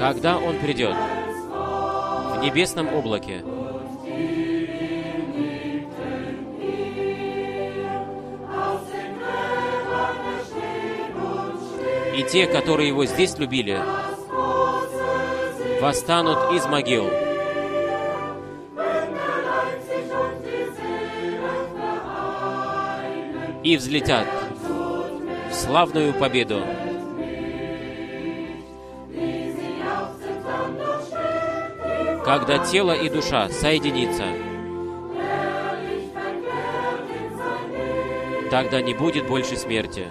когда 0.07 0.37
Он 0.37 0.57
придет 0.59 0.95
в 0.95 2.39
небесном 2.41 2.87
облаке, 2.95 3.43
и 12.15 12.23
те, 12.23 12.47
которые 12.47 12.87
Его 12.87 13.05
здесь 13.05 13.37
любили, 13.37 13.81
восстанут 15.81 16.53
из 16.53 16.65
могил. 16.67 17.09
И 23.61 23.75
взлетят 23.75 24.25
в 25.49 25.53
славную 25.53 26.13
победу. 26.13 26.63
Когда 32.27 32.59
тело 32.59 32.91
и 32.91 33.07
душа 33.07 33.47
соединится, 33.47 34.25
тогда 38.51 38.81
не 38.81 38.93
будет 38.93 39.29
больше 39.29 39.55
смерти. 39.55 40.07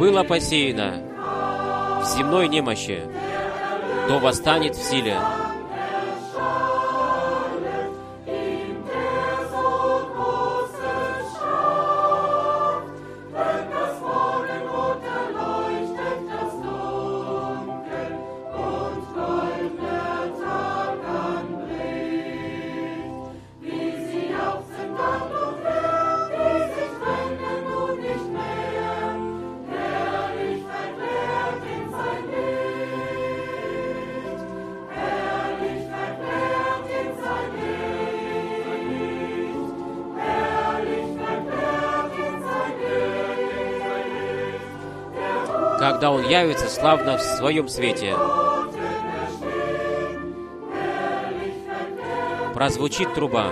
Было 0.00 0.22
посеяно 0.22 0.94
в 2.02 2.16
земной 2.16 2.48
немощи, 2.48 3.02
то 4.08 4.18
восстанет 4.18 4.74
в 4.74 4.82
силе. 4.82 5.18
Явится 46.30 46.68
славно 46.68 47.18
в 47.18 47.22
своем 47.22 47.66
свете. 47.68 48.14
Прозвучит 52.54 53.12
труба, 53.14 53.50